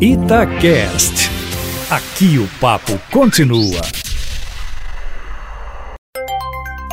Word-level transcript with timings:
Itacast. 0.00 1.28
Aqui 1.90 2.38
o 2.38 2.46
papo 2.60 2.96
continua. 3.10 3.80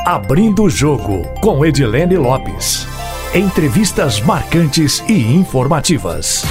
Abrindo 0.04 0.64
o 0.64 0.68
jogo 0.68 1.22
com 1.40 1.64
Edilene 1.64 2.16
Lopes. 2.16 2.84
Entrevistas 3.32 4.20
marcantes 4.20 5.04
e 5.06 5.36
informativas. 5.36 6.42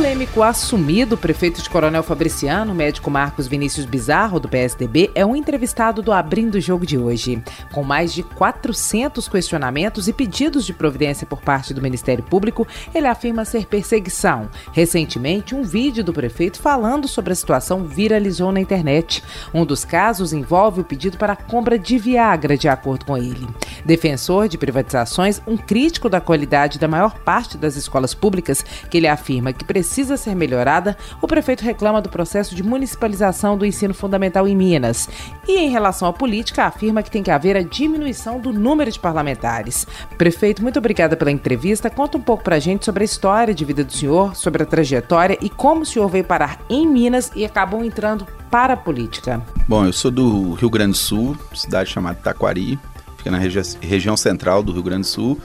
Polêmico 0.00 0.42
assumido, 0.42 1.14
prefeito 1.14 1.60
de 1.60 1.68
Coronel 1.68 2.02
Fabriciano, 2.02 2.74
médico 2.74 3.10
Marcos 3.10 3.46
Vinícius 3.46 3.84
Bizarro, 3.84 4.40
do 4.40 4.48
PSDB, 4.48 5.10
é 5.14 5.26
um 5.26 5.36
entrevistado 5.36 6.00
do 6.00 6.10
Abrindo 6.10 6.54
o 6.54 6.60
Jogo 6.60 6.86
de 6.86 6.96
hoje. 6.96 7.44
Com 7.70 7.82
mais 7.82 8.10
de 8.10 8.22
400 8.22 9.28
questionamentos 9.28 10.08
e 10.08 10.14
pedidos 10.14 10.64
de 10.64 10.72
providência 10.72 11.26
por 11.26 11.42
parte 11.42 11.74
do 11.74 11.82
Ministério 11.82 12.24
Público, 12.24 12.66
ele 12.94 13.06
afirma 13.06 13.44
ser 13.44 13.66
perseguição. 13.66 14.48
Recentemente, 14.72 15.54
um 15.54 15.62
vídeo 15.62 16.02
do 16.02 16.14
prefeito 16.14 16.62
falando 16.62 17.06
sobre 17.06 17.34
a 17.34 17.36
situação 17.36 17.84
viralizou 17.84 18.50
na 18.50 18.60
internet. 18.60 19.22
Um 19.52 19.66
dos 19.66 19.84
casos 19.84 20.32
envolve 20.32 20.80
o 20.80 20.84
pedido 20.84 21.18
para 21.18 21.34
a 21.34 21.36
compra 21.36 21.78
de 21.78 21.98
Viagra, 21.98 22.56
de 22.56 22.70
acordo 22.70 23.04
com 23.04 23.18
ele. 23.18 23.46
Defensor 23.84 24.48
de 24.48 24.56
privatizações, 24.56 25.42
um 25.46 25.58
crítico 25.58 26.08
da 26.08 26.22
qualidade 26.22 26.78
da 26.78 26.88
maior 26.88 27.18
parte 27.18 27.58
das 27.58 27.76
escolas 27.76 28.14
públicas, 28.14 28.64
que 28.88 28.96
ele 28.96 29.06
afirma 29.06 29.52
que 29.52 29.62
precisa 29.62 29.89
ser 30.16 30.34
melhorada, 30.34 30.96
o 31.20 31.26
prefeito 31.26 31.64
reclama 31.64 32.00
do 32.00 32.08
processo 32.08 32.54
de 32.54 32.62
municipalização 32.62 33.56
do 33.56 33.66
ensino 33.66 33.92
fundamental 33.92 34.46
em 34.46 34.56
Minas. 34.56 35.08
E 35.46 35.58
em 35.58 35.70
relação 35.70 36.08
à 36.08 36.12
política, 36.12 36.64
afirma 36.64 37.02
que 37.02 37.10
tem 37.10 37.22
que 37.22 37.30
haver 37.30 37.56
a 37.56 37.62
diminuição 37.62 38.38
do 38.38 38.52
número 38.52 38.90
de 38.90 38.98
parlamentares. 38.98 39.86
Prefeito, 40.16 40.62
muito 40.62 40.78
obrigada 40.78 41.16
pela 41.16 41.30
entrevista. 41.30 41.90
Conta 41.90 42.18
um 42.18 42.22
pouco 42.22 42.44
pra 42.44 42.58
gente 42.58 42.84
sobre 42.84 43.02
a 43.02 43.04
história 43.04 43.52
de 43.52 43.64
vida 43.64 43.84
do 43.84 43.92
senhor, 43.92 44.36
sobre 44.36 44.62
a 44.62 44.66
trajetória 44.66 45.38
e 45.40 45.50
como 45.50 45.82
o 45.82 45.86
senhor 45.86 46.08
veio 46.08 46.24
parar 46.24 46.60
em 46.68 46.86
Minas 46.86 47.30
e 47.34 47.44
acabou 47.44 47.84
entrando 47.84 48.26
para 48.50 48.74
a 48.74 48.76
política. 48.76 49.42
Bom, 49.68 49.86
eu 49.86 49.92
sou 49.92 50.10
do 50.10 50.54
Rio 50.54 50.70
Grande 50.70 50.92
do 50.92 50.98
Sul, 50.98 51.36
cidade 51.54 51.90
chamada 51.90 52.18
Taquari, 52.22 52.78
fica 53.16 53.30
na 53.30 53.38
regi 53.38 53.60
região 53.80 54.16
central 54.16 54.62
do 54.62 54.72
Rio 54.72 54.82
Grande 54.82 55.02
do 55.02 55.06
Sul. 55.06 55.38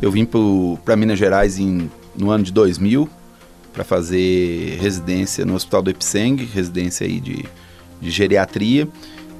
Eu 0.00 0.10
vim 0.10 0.26
para 0.84 0.96
Minas 0.96 1.18
Gerais 1.18 1.58
em, 1.58 1.90
no 2.16 2.30
ano 2.30 2.44
de 2.44 2.52
2000 2.52 3.08
para 3.72 3.84
fazer 3.84 4.78
residência 4.80 5.44
no 5.44 5.54
Hospital 5.54 5.82
do 5.82 5.90
Epseng, 5.90 6.36
residência 6.44 7.06
aí 7.06 7.20
de, 7.20 7.44
de 8.00 8.10
geriatria, 8.10 8.86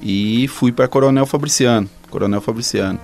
e 0.00 0.48
fui 0.48 0.72
para 0.72 0.88
Coronel 0.88 1.26
Fabriciano, 1.26 1.88
Coronel 2.10 2.40
Fabriciano. 2.40 2.98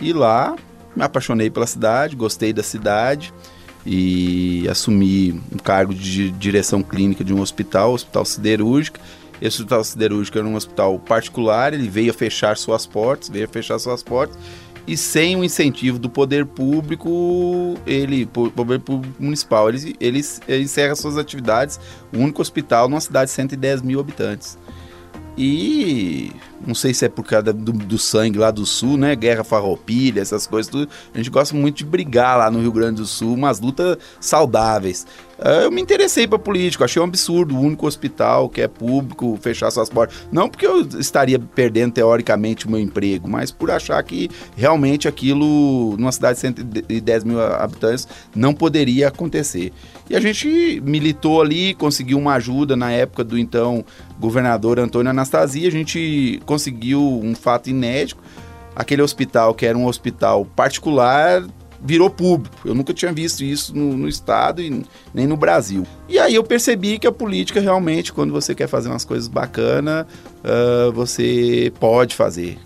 E 0.00 0.12
lá 0.12 0.54
me 0.94 1.02
apaixonei 1.02 1.50
pela 1.50 1.66
cidade, 1.66 2.14
gostei 2.14 2.52
da 2.52 2.62
cidade 2.62 3.32
e 3.86 4.66
assumi 4.68 5.32
um 5.52 5.58
cargo 5.58 5.94
de 5.94 6.30
direção 6.30 6.82
clínica 6.82 7.24
de 7.24 7.34
um 7.34 7.40
hospital, 7.40 7.92
Hospital 7.92 8.24
Siderúrgica. 8.24 9.00
Esse 9.42 9.58
hospital 9.58 9.82
siderúrgico 9.82 10.38
era 10.38 10.46
um 10.46 10.54
hospital 10.54 10.98
particular, 10.98 11.74
ele 11.74 11.88
veio 11.88 12.10
a 12.10 12.14
fechar 12.14 12.56
suas 12.56 12.86
portas, 12.86 13.28
veio 13.28 13.44
a 13.44 13.48
fechar 13.48 13.78
suas 13.78 14.02
portas 14.02 14.38
e 14.86 14.96
sem 14.96 15.36
o 15.36 15.44
incentivo 15.44 15.98
do 15.98 16.10
poder 16.10 16.44
público, 16.44 17.78
ele, 17.86 18.26
poder 18.26 18.80
público 18.80 19.14
municipal, 19.18 19.68
ele, 19.68 19.96
ele, 19.98 20.20
encerra 20.60 20.94
suas 20.94 21.16
atividades, 21.16 21.80
o 22.12 22.18
único 22.18 22.42
hospital 22.42 22.88
numa 22.88 23.00
cidade 23.00 23.30
de 23.30 23.34
110 23.34 23.82
mil 23.82 23.98
habitantes. 23.98 24.58
E 25.36 26.30
não 26.66 26.74
sei 26.74 26.94
se 26.94 27.04
é 27.04 27.08
por 27.08 27.24
causa 27.24 27.52
do, 27.52 27.72
do, 27.72 27.98
sangue 27.98 28.38
lá 28.38 28.50
do 28.50 28.64
sul, 28.64 28.96
né? 28.96 29.14
Guerra 29.14 29.44
farroupilha, 29.44 30.20
essas 30.20 30.46
coisas, 30.46 30.70
tudo. 30.70 30.88
A 31.12 31.18
gente 31.18 31.30
gosta 31.30 31.54
muito 31.54 31.78
de 31.78 31.84
brigar 31.84 32.38
lá 32.38 32.50
no 32.50 32.60
Rio 32.60 32.72
Grande 32.72 32.96
do 32.96 33.06
Sul, 33.06 33.34
umas 33.34 33.60
lutas 33.60 33.98
saudáveis. 34.20 35.06
Ah, 35.38 35.62
eu 35.62 35.70
me 35.70 35.82
interessei 35.82 36.26
para 36.26 36.38
político, 36.38 36.84
achei 36.84 37.00
um 37.02 37.04
absurdo 37.04 37.56
o 37.56 37.60
único 37.60 37.86
hospital 37.86 38.48
que 38.48 38.60
é 38.60 38.68
público 38.68 39.38
fechar 39.40 39.70
suas 39.70 39.88
portas. 39.88 40.16
Não 40.30 40.48
porque 40.48 40.66
eu 40.66 40.82
estaria 40.98 41.38
perdendo 41.38 41.92
teoricamente 41.92 42.66
o 42.66 42.70
meu 42.70 42.80
emprego, 42.80 43.28
mas 43.28 43.50
por 43.50 43.70
achar 43.70 44.02
que 44.02 44.30
realmente 44.56 45.08
aquilo, 45.08 45.96
numa 45.98 46.12
cidade 46.12 46.36
de 46.36 46.40
110 46.40 47.24
mil 47.24 47.40
habitantes, 47.40 48.06
não 48.34 48.54
poderia 48.54 49.08
acontecer. 49.08 49.72
E 50.08 50.14
a 50.14 50.20
gente 50.20 50.82
militou 50.84 51.40
ali, 51.40 51.74
conseguiu 51.74 52.18
uma 52.18 52.34
ajuda 52.34 52.76
na 52.76 52.92
época 52.92 53.24
do 53.24 53.38
então 53.38 53.84
governador 54.20 54.78
Antônio 54.78 55.10
Anastasia, 55.24 55.66
a 55.66 55.72
gente 55.72 56.40
conseguiu 56.44 57.00
um 57.00 57.34
fato 57.34 57.70
inédito. 57.70 58.20
Aquele 58.76 59.02
hospital, 59.02 59.54
que 59.54 59.64
era 59.64 59.76
um 59.76 59.86
hospital 59.86 60.44
particular, 60.44 61.44
virou 61.80 62.10
público. 62.10 62.56
Eu 62.64 62.74
nunca 62.74 62.92
tinha 62.92 63.12
visto 63.12 63.42
isso 63.42 63.74
no, 63.74 63.96
no, 63.96 64.08
Estado 64.08 64.60
e 64.60 64.82
nem 65.12 65.26
no 65.26 65.36
Brasil. 65.36 65.86
E 66.08 66.18
aí 66.18 66.34
eu 66.34 66.44
percebi 66.44 66.98
que 66.98 67.06
a 67.06 67.12
política 67.12 67.60
realmente, 67.60 68.12
quando 68.12 68.32
você 68.32 68.54
quer 68.54 68.66
fazer 68.66 68.88
umas 68.88 69.04
coisas 69.04 69.28
bacanas, 69.28 70.06
uh, 70.06 70.92
você 70.92 71.72
pode 71.78 72.14
fazer. 72.14 72.58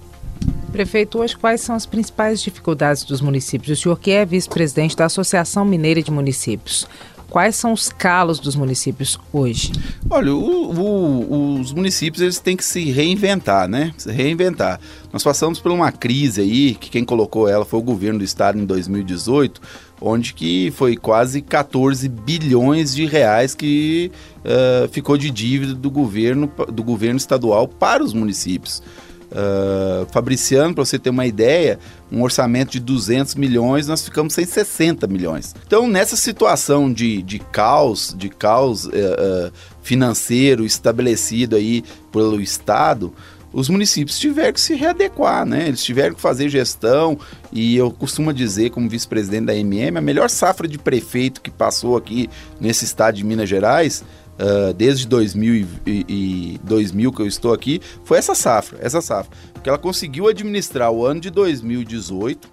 Prefeito, 0.72 1.18
hoje 1.18 1.36
quais 1.36 1.60
são 1.60 1.74
as 1.74 1.86
principais 1.86 2.40
dificuldades 2.42 3.04
dos 3.04 3.20
municípios? 3.20 3.78
O 3.78 3.82
senhor 3.82 3.98
que 3.98 4.10
é 4.10 4.24
vice-presidente 4.24 4.96
da 4.96 5.06
Associação 5.06 5.64
Mineira 5.64 6.02
de 6.02 6.10
Municípios. 6.10 6.86
Quais 7.30 7.56
são 7.56 7.72
os 7.72 7.90
calos 7.90 8.38
dos 8.38 8.56
municípios 8.56 9.18
hoje? 9.32 9.70
Olha, 10.08 10.32
o, 10.32 10.72
o, 10.72 11.60
os 11.60 11.72
municípios 11.72 12.22
eles 12.22 12.40
têm 12.40 12.56
que 12.56 12.64
se 12.64 12.90
reinventar, 12.90 13.68
né? 13.68 13.92
Se 13.98 14.10
reinventar. 14.10 14.80
Nós 15.12 15.22
passamos 15.22 15.60
por 15.60 15.70
uma 15.70 15.92
crise 15.92 16.40
aí, 16.40 16.74
que 16.74 16.88
quem 16.88 17.04
colocou 17.04 17.46
ela 17.46 17.66
foi 17.66 17.80
o 17.80 17.82
governo 17.82 18.20
do 18.20 18.24
estado 18.24 18.58
em 18.58 18.64
2018, 18.64 19.60
onde 20.00 20.32
que 20.32 20.70
foi 20.70 20.96
quase 20.96 21.42
14 21.42 22.08
bilhões 22.08 22.94
de 22.94 23.04
reais 23.04 23.54
que 23.54 24.10
uh, 24.38 24.88
ficou 24.88 25.18
de 25.18 25.30
dívida 25.30 25.74
do 25.74 25.90
governo, 25.90 26.50
do 26.72 26.82
governo 26.82 27.18
estadual 27.18 27.68
para 27.68 28.02
os 28.02 28.14
municípios. 28.14 28.82
Uh, 29.30 30.06
Fabriciano, 30.10 30.74
para 30.74 30.84
você 30.84 30.98
ter 30.98 31.10
uma 31.10 31.26
ideia, 31.26 31.78
um 32.10 32.22
orçamento 32.22 32.72
de 32.72 32.80
200 32.80 33.34
milhões, 33.34 33.86
nós 33.86 34.02
ficamos 34.02 34.32
sem 34.32 34.46
60 34.46 35.06
milhões. 35.06 35.54
Então, 35.66 35.86
nessa 35.86 36.16
situação 36.16 36.90
de, 36.90 37.20
de 37.22 37.38
caos, 37.38 38.14
de 38.16 38.30
caos 38.30 38.86
uh, 38.86 38.88
uh, 38.88 39.52
financeiro 39.82 40.64
estabelecido 40.64 41.56
aí 41.56 41.84
pelo 42.10 42.40
Estado, 42.40 43.12
os 43.52 43.68
municípios 43.68 44.18
tiveram 44.18 44.52
que 44.52 44.60
se 44.60 44.74
readequar, 44.74 45.46
né? 45.46 45.68
Eles 45.68 45.82
tiveram 45.82 46.14
que 46.14 46.20
fazer 46.20 46.48
gestão 46.48 47.18
e 47.52 47.76
eu 47.76 47.90
costumo 47.90 48.32
dizer, 48.32 48.70
como 48.70 48.88
vice-presidente 48.88 49.46
da 49.46 49.54
MM, 49.54 49.98
a 49.98 50.02
melhor 50.02 50.28
safra 50.28 50.68
de 50.68 50.78
prefeito 50.78 51.40
que 51.40 51.50
passou 51.50 51.96
aqui 51.96 52.28
nesse 52.60 52.84
estado 52.84 53.16
de 53.16 53.24
Minas 53.24 53.48
Gerais 53.48 54.04
uh, 54.38 54.72
desde 54.74 55.06
2000, 55.06 55.66
e, 55.86 56.04
e 56.08 56.60
2000 56.64 57.12
que 57.12 57.22
eu 57.22 57.26
estou 57.26 57.52
aqui, 57.52 57.80
foi 58.04 58.18
essa 58.18 58.34
safra, 58.34 58.78
essa 58.80 59.00
safra. 59.00 59.36
Porque 59.52 59.68
ela 59.68 59.78
conseguiu 59.78 60.28
administrar 60.28 60.90
o 60.90 61.04
ano 61.04 61.20
de 61.20 61.30
2018 61.30 62.48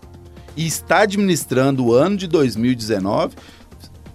e 0.57 0.65
está 0.65 0.99
administrando 0.99 1.85
o 1.85 1.93
ano 1.93 2.17
de 2.17 2.27
2019 2.27 3.35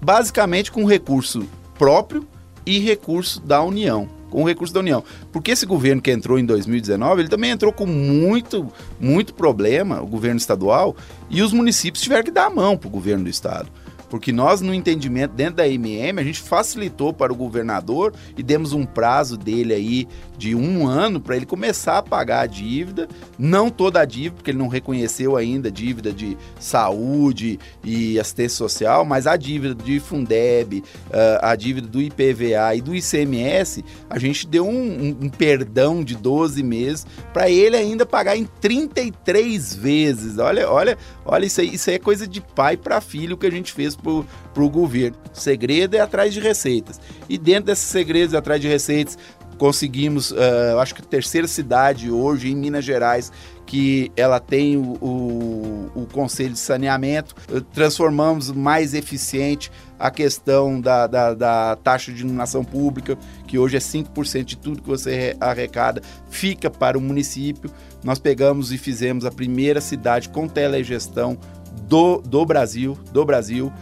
basicamente 0.01 0.73
com 0.73 0.85
recurso 0.87 1.47
próprio 1.79 2.27
e 2.65 2.79
recurso 2.79 3.41
da 3.41 3.63
União 3.63 4.09
com 4.31 4.45
recurso 4.45 4.73
da 4.73 4.81
União. 4.81 5.03
Porque 5.33 5.51
esse 5.51 5.67
governo 5.67 6.01
que 6.01 6.11
entrou 6.11 6.39
em 6.39 6.47
2019, 6.47 7.23
ele 7.23 7.29
também 7.29 7.51
entrou 7.51 7.73
com 7.73 7.85
muito, 7.85 8.73
muito 8.99 9.35
problema, 9.35 10.01
o 10.01 10.07
governo 10.07 10.39
estadual, 10.39 10.97
e 11.29 11.43
os 11.43 11.53
municípios 11.53 12.03
tiveram 12.03 12.23
que 12.23 12.31
dar 12.31 12.47
a 12.47 12.51
mão 12.51 12.77
para 12.77 12.87
o 12.87 12.91
governo 12.91 13.25
do 13.25 13.31
estado. 13.31 13.69
Porque 14.11 14.33
nós, 14.33 14.61
no 14.61 14.75
entendimento 14.75 15.33
dentro 15.33 15.55
da 15.55 15.69
MM, 15.69 16.21
a 16.21 16.25
gente 16.25 16.43
facilitou 16.43 17.13
para 17.13 17.33
o 17.33 17.37
governador 17.37 18.13
e 18.37 18.43
demos 18.43 18.73
um 18.73 18.85
prazo 18.85 19.37
dele 19.37 19.73
aí 19.73 20.09
de 20.37 20.55
um 20.55 20.87
ano 20.87 21.21
para 21.21 21.37
ele 21.37 21.47
começar 21.47 21.99
a 21.99 22.03
pagar 22.03 22.41
a 22.41 22.47
dívida, 22.47 23.09
não 23.39 23.71
toda 23.71 24.01
a 24.01 24.05
dívida, 24.05 24.37
porque 24.37 24.51
ele 24.51 24.59
não 24.59 24.69
reconheceu 24.69 25.37
ainda 25.37 25.71
dívida 25.71 26.13
de 26.13 26.37
saúde 26.59 27.59
e 27.85 28.19
assistência 28.19 28.57
social, 28.57 29.05
mas 29.05 29.27
a 29.27 29.37
dívida 29.37 29.75
de 29.75 30.01
Fundeb, 30.01 30.83
ah, 31.13 31.51
a 31.51 31.57
dívida 31.57 31.87
do 31.87 32.03
IPVA 32.03 32.75
e 32.75 32.81
do 32.81 32.95
ICMS, 32.95 33.85
a 34.09 34.19
gente 34.19 34.47
deu 34.47 34.67
um, 34.67 34.73
um, 34.73 35.19
um 35.27 35.29
perdão 35.29 36.03
de 36.03 36.17
12 36.17 36.63
meses 36.63 37.07
para 37.33 37.49
ele 37.49 37.77
ainda 37.77 38.05
pagar 38.05 38.37
em 38.37 38.49
33 38.61 39.75
vezes. 39.75 40.39
Olha, 40.39 40.69
olha, 40.69 40.99
olha 41.25 41.47
isso 41.47 41.61
aí, 41.61 41.75
isso 41.75 41.91
aí 41.91 41.97
é 41.97 41.99
coisa 41.99 42.27
de 42.27 42.41
pai 42.41 42.77
para 42.77 43.01
filho 43.01 43.37
que 43.37 43.47
a 43.47 43.51
gente 43.51 43.73
fez 43.73 43.95
para 44.01 44.63
o 44.63 44.71
governo. 44.71 45.17
Segredo 45.33 45.95
é 45.97 46.01
atrás 46.01 46.33
de 46.33 46.41
receitas. 46.41 47.01
E 47.29 47.39
dentro 47.39 47.67
desses 47.67 47.87
segredos, 47.87 48.35
atrás 48.35 48.61
de 48.61 48.69
receitas, 48.69 49.19
conseguimos, 49.59 50.31
uh, 50.31 50.79
acho 50.81 50.95
que 50.95 51.03
terceira 51.03 51.47
cidade 51.47 52.11
hoje 52.11 52.51
em 52.51 52.57
Minas 52.57 52.85
Gerais 52.85 53.31
que 53.71 54.11
ela 54.17 54.41
tem 54.41 54.77
o, 54.77 54.97
o, 55.01 55.91
o 55.95 56.07
Conselho 56.13 56.55
de 56.55 56.59
Saneamento, 56.59 57.37
transformamos 57.73 58.51
mais 58.51 58.95
eficiente 58.95 59.71
a 59.97 60.11
questão 60.11 60.81
da, 60.81 61.07
da, 61.07 61.35
da, 61.35 61.77
taxa 61.77 62.11
de 62.11 62.23
iluminação 62.23 62.65
pública, 62.65 63.17
que 63.47 63.61
hoje 63.61 63.77
é 63.77 63.79
5% 63.79 64.43
de 64.43 64.57
tudo 64.57 64.83
que 64.83 64.89
você 64.89 65.37
arrecada, 65.41 66.03
fica 66.29 66.69
para 66.69 66.99
o 66.99 67.01
município. 67.01 67.71
Nós 68.03 68.19
pegamos 68.19 68.73
e 68.73 68.79
fizemos 68.79 69.25
a 69.25 69.31
primeira 69.31 69.81
cidade 69.81 70.31
com 70.31 70.49
telegestão 70.49 71.39
do, 71.83 72.21
do 72.23 72.45
Brasil, 72.45 72.99
do 73.13 73.25
Brasil, 73.25 73.73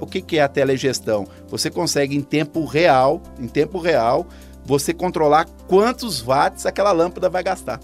o 0.00 0.06
que, 0.06 0.38
é 0.38 0.42
a 0.42 0.48
telegestão? 0.48 1.26
Você 1.48 1.70
consegue 1.70 2.16
em 2.16 2.22
tempo 2.22 2.64
real, 2.64 3.20
em 3.38 3.48
tempo 3.48 3.78
real, 3.78 4.26
você 4.64 4.92
controlar 4.92 5.46
quantos 5.68 6.20
watts 6.20 6.66
aquela 6.66 6.92
lâmpada 6.92 7.28
vai 7.28 7.42
gastar. 7.42 7.80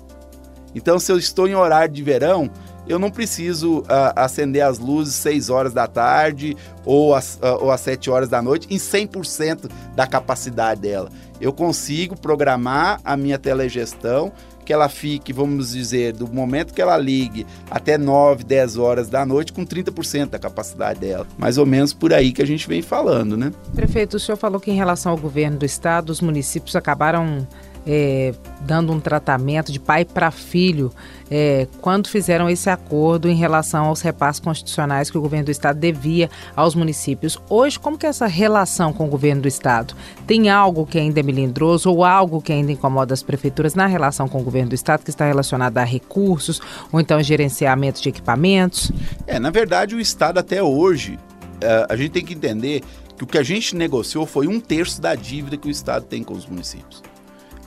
Então, 0.75 0.99
se 0.99 1.13
eu 1.13 1.19
estou 1.19 1.47
em 1.47 1.55
horário 1.55 1.93
de 1.93 2.03
verão, 2.03 2.51
eu 2.89 2.99
não 2.99 3.11
preciso 3.11 3.81
uh, 3.81 4.13
acender 4.17 4.63
as 4.63 4.79
luzes 4.79 5.15
6 5.15 5.51
horas 5.51 5.73
da 5.73 5.87
tarde 5.87 6.57
ou 6.85 7.15
às, 7.15 7.37
uh, 7.37 7.59
ou 7.61 7.71
às 7.71 7.81
7 7.81 8.11
horas 8.11 8.29
da 8.29 8.43
noite 8.43 8.67
em 8.71 8.77
100% 8.77 9.71
da 9.95 10.07
capacidade 10.07 10.81
dela. 10.81 11.09
Eu 11.41 11.53
consigo 11.53 12.19
programar 12.19 13.01
a 13.05 13.17
minha 13.17 13.39
telegestão 13.39 14.33
que 14.65 14.73
ela 14.73 14.89
fique, 14.89 15.33
vamos 15.33 15.73
dizer, 15.73 16.13
do 16.13 16.27
momento 16.29 16.73
que 16.73 16.81
ela 16.81 16.97
ligue 16.97 17.47
até 17.71 17.99
9, 17.99 18.45
10 18.45 18.77
horas 18.77 19.09
da 19.09 19.25
noite 19.27 19.53
com 19.53 19.65
30% 19.65 20.31
da 20.31 20.39
capacidade 20.39 21.01
dela. 21.01 21.27
Mais 21.37 21.59
ou 21.59 21.67
menos 21.67 21.93
por 21.93 22.13
aí 22.13 22.33
que 22.33 22.43
a 22.43 22.47
gente 22.47 22.69
vem 22.69 22.83
falando, 22.83 23.37
né? 23.37 23.53
Prefeito, 23.75 24.17
o 24.17 24.21
senhor 24.21 24.37
falou 24.37 24.61
que 24.61 24.71
em 24.71 24.77
relação 24.77 25.13
ao 25.13 25.19
governo 25.19 25.59
do 25.59 25.67
estado, 25.67 26.11
os 26.11 26.21
municípios 26.21 26.77
acabaram 26.77 27.47
é, 27.87 28.33
dando 28.61 28.93
um 28.93 29.01
tratamento 29.01 29.73
de 29.73 29.81
pai 29.81 30.05
para 30.05 30.31
filho 30.31 30.93
é, 31.31 31.67
quando 31.81 32.09
fizeram 32.09 32.49
esse 32.49 32.69
acordo 32.69 33.29
em 33.29 33.35
relação 33.35 33.87
aos 33.87 34.01
repasses 34.03 34.41
constitucionais 34.41 35.11
que 35.11 35.17
o 35.17 35.21
governo 35.21 35.47
do 35.47 35.51
estado 35.51 35.79
devia 35.79 36.31
aos 36.55 36.75
municípios. 36.75 37.39
Hoje, 37.49 37.79
como 37.79 37.97
que 37.97 38.07
é 38.07 38.09
essa 38.09 38.27
relação 38.27 38.93
com 38.93 39.07
o 39.07 39.09
governo 39.09 39.43
do 39.43 39.49
estado? 39.49 39.95
Tem 40.27 40.51
algo 40.51 40.87
que 40.87 40.99
ainda 40.99 41.21
é 41.21 41.23
melindroso 41.23 41.91
ou 41.91 42.05
algo 42.05 42.41
que 42.41 42.53
ainda 42.53 42.71
incomoda 42.71 43.15
as 43.15 43.23
prefeituras 43.23 43.75
na 43.75 43.87
relação 43.87 44.29
com 44.29 44.41
o 44.41 44.45
governo 44.45 44.71
do 44.71 44.75
estado 44.75 45.03
que 45.03 45.11
está 45.11 45.25
relacionado 45.25 45.79
a 45.79 45.85
recursos 45.85 46.61
ou 46.93 47.01
então 47.01 47.23
gerenciamento 47.23 48.01
de 48.03 48.09
equipamentos? 48.09 48.93
É, 49.27 49.39
na 49.39 49.51
verdade, 49.51 49.95
o 49.95 50.01
estado 50.01 50.39
até 50.39 50.63
hoje, 50.63 51.15
uh, 51.15 51.87
a 51.89 51.97
gente 51.97 52.11
tem 52.11 52.25
que 52.25 52.35
entender 52.35 52.83
que 53.17 53.25
o 53.25 53.27
que 53.27 53.39
a 53.39 53.43
gente 53.43 53.75
negociou 53.75 54.27
foi 54.27 54.47
um 54.47 54.61
terço 54.61 55.01
da 55.01 55.15
dívida 55.15 55.57
que 55.57 55.69
o 55.69 55.71
estado 55.71 56.05
tem 56.05 56.23
com 56.23 56.35
os 56.35 56.47
municípios. 56.47 57.03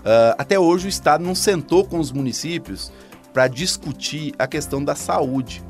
Uh, 0.05 0.37
até 0.37 0.59
hoje 0.59 0.85
o 0.85 0.89
Estado 0.89 1.23
não 1.23 1.33
sentou 1.33 1.83
com 1.83 1.99
os 1.99 2.11
municípios 2.11 2.91
para 3.33 3.47
discutir 3.47 4.35
a 4.37 4.45
questão 4.45 4.83
da 4.83 4.93
saúde. 4.93 5.63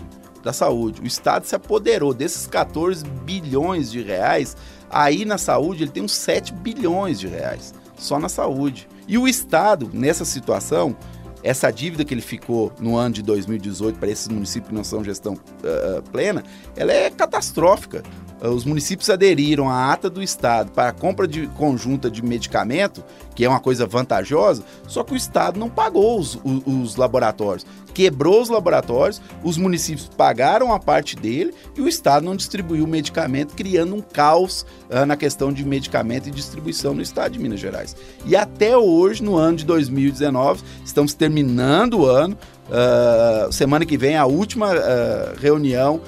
Da 0.44 0.52
saúde. 0.52 1.02
O 1.02 1.08
Estado 1.08 1.46
se 1.46 1.56
apoderou 1.56 2.14
desses 2.14 2.46
14 2.46 3.06
bilhões 3.24 3.90
de 3.90 4.02
reais. 4.02 4.58
Aí 4.90 5.24
na 5.24 5.38
saúde 5.38 5.84
ele 5.84 5.92
tem 5.92 6.04
uns 6.04 6.12
7 6.12 6.54
bilhões 6.54 7.18
de 7.18 7.28
reais. 7.28 7.74
Só 7.98 8.20
na 8.20 8.28
saúde. 8.28 8.90
E 9.08 9.18
o 9.18 9.26
Estado, 9.26 9.90
nessa 9.94 10.26
situação, 10.26 10.96
essa 11.42 11.72
dívida 11.72 12.04
que 12.04 12.14
ele 12.14 12.22
ficou 12.22 12.74
no 12.80 12.98
ano 12.98 13.16
de 13.16 13.24
2018 13.24 13.98
para 13.98 14.10
esses 14.10 14.28
municípios 14.28 14.70
que 14.70 14.76
não 14.76 14.84
são 14.84 15.04
gestão 15.04 15.34
uh, 15.34 16.02
plena, 16.12 16.44
ela 16.76 16.92
é 16.92 17.10
catastrófica. 17.10 18.04
Eh, 18.42 18.48
os 18.48 18.66
municípios 18.66 19.10
aderiram 19.10 19.70
à 19.70 19.92
ata 19.92 20.10
do 20.10 20.22
Estado 20.22 20.72
para 20.72 20.90
a 20.90 20.94
compra 20.94 21.28
de 21.28 21.48
conjunta 21.48 22.10
de 22.10 22.24
medicamento, 22.24 23.04
que 23.34 23.44
é 23.44 23.50
uma 23.50 23.60
coisa 23.60 23.86
vantajosa, 23.86 24.64
só 24.88 25.04
que 25.04 25.14
o 25.14 25.16
Estado 25.16 25.60
não 25.60 25.70
pagou 25.70 26.20
os, 26.20 26.36
os, 26.44 26.62
os, 26.66 26.96
laboratórios. 26.96 27.66
Quebrou 27.94 28.42
os 28.42 28.50
laboratórios, 28.50 29.22
os 29.44 29.58
municípios 29.58 30.10
pagaram 30.18 30.74
a 30.74 30.80
parte 30.80 31.16
dele 31.16 31.54
e 31.76 31.82
o 31.82 31.88
Estado 31.88 32.26
não 32.26 32.36
distribuiu 32.36 32.84
o 32.84 32.88
medicamento, 32.88 33.56
criando 33.56 33.96
um 33.96 34.02
caos 34.02 34.66
uh, 34.90 35.06
na 35.06 35.16
questão 35.16 35.52
de 35.52 35.64
medicamento 35.64 36.28
e 36.28 36.32
distribuição 36.32 36.94
no 36.94 37.02
Estado 37.02 37.34
de 37.34 37.40
Minas 37.40 37.60
Gerais. 37.60 37.96
E 38.26 38.36
até 38.36 38.78
hoje, 38.78 39.24
no 39.24 39.38
ano 39.38 39.58
de 39.58 39.66
2019, 39.66 40.62
estamos 40.84 41.14
terminando 41.14 42.00
o 42.00 42.06
ano. 42.06 42.38
Uh, 42.68 43.52
semana 43.52 43.86
que 43.86 43.98
vem, 43.98 44.18
a 44.18 44.26
última 44.26 44.74
uh, 44.74 45.40
reunião 45.40 46.02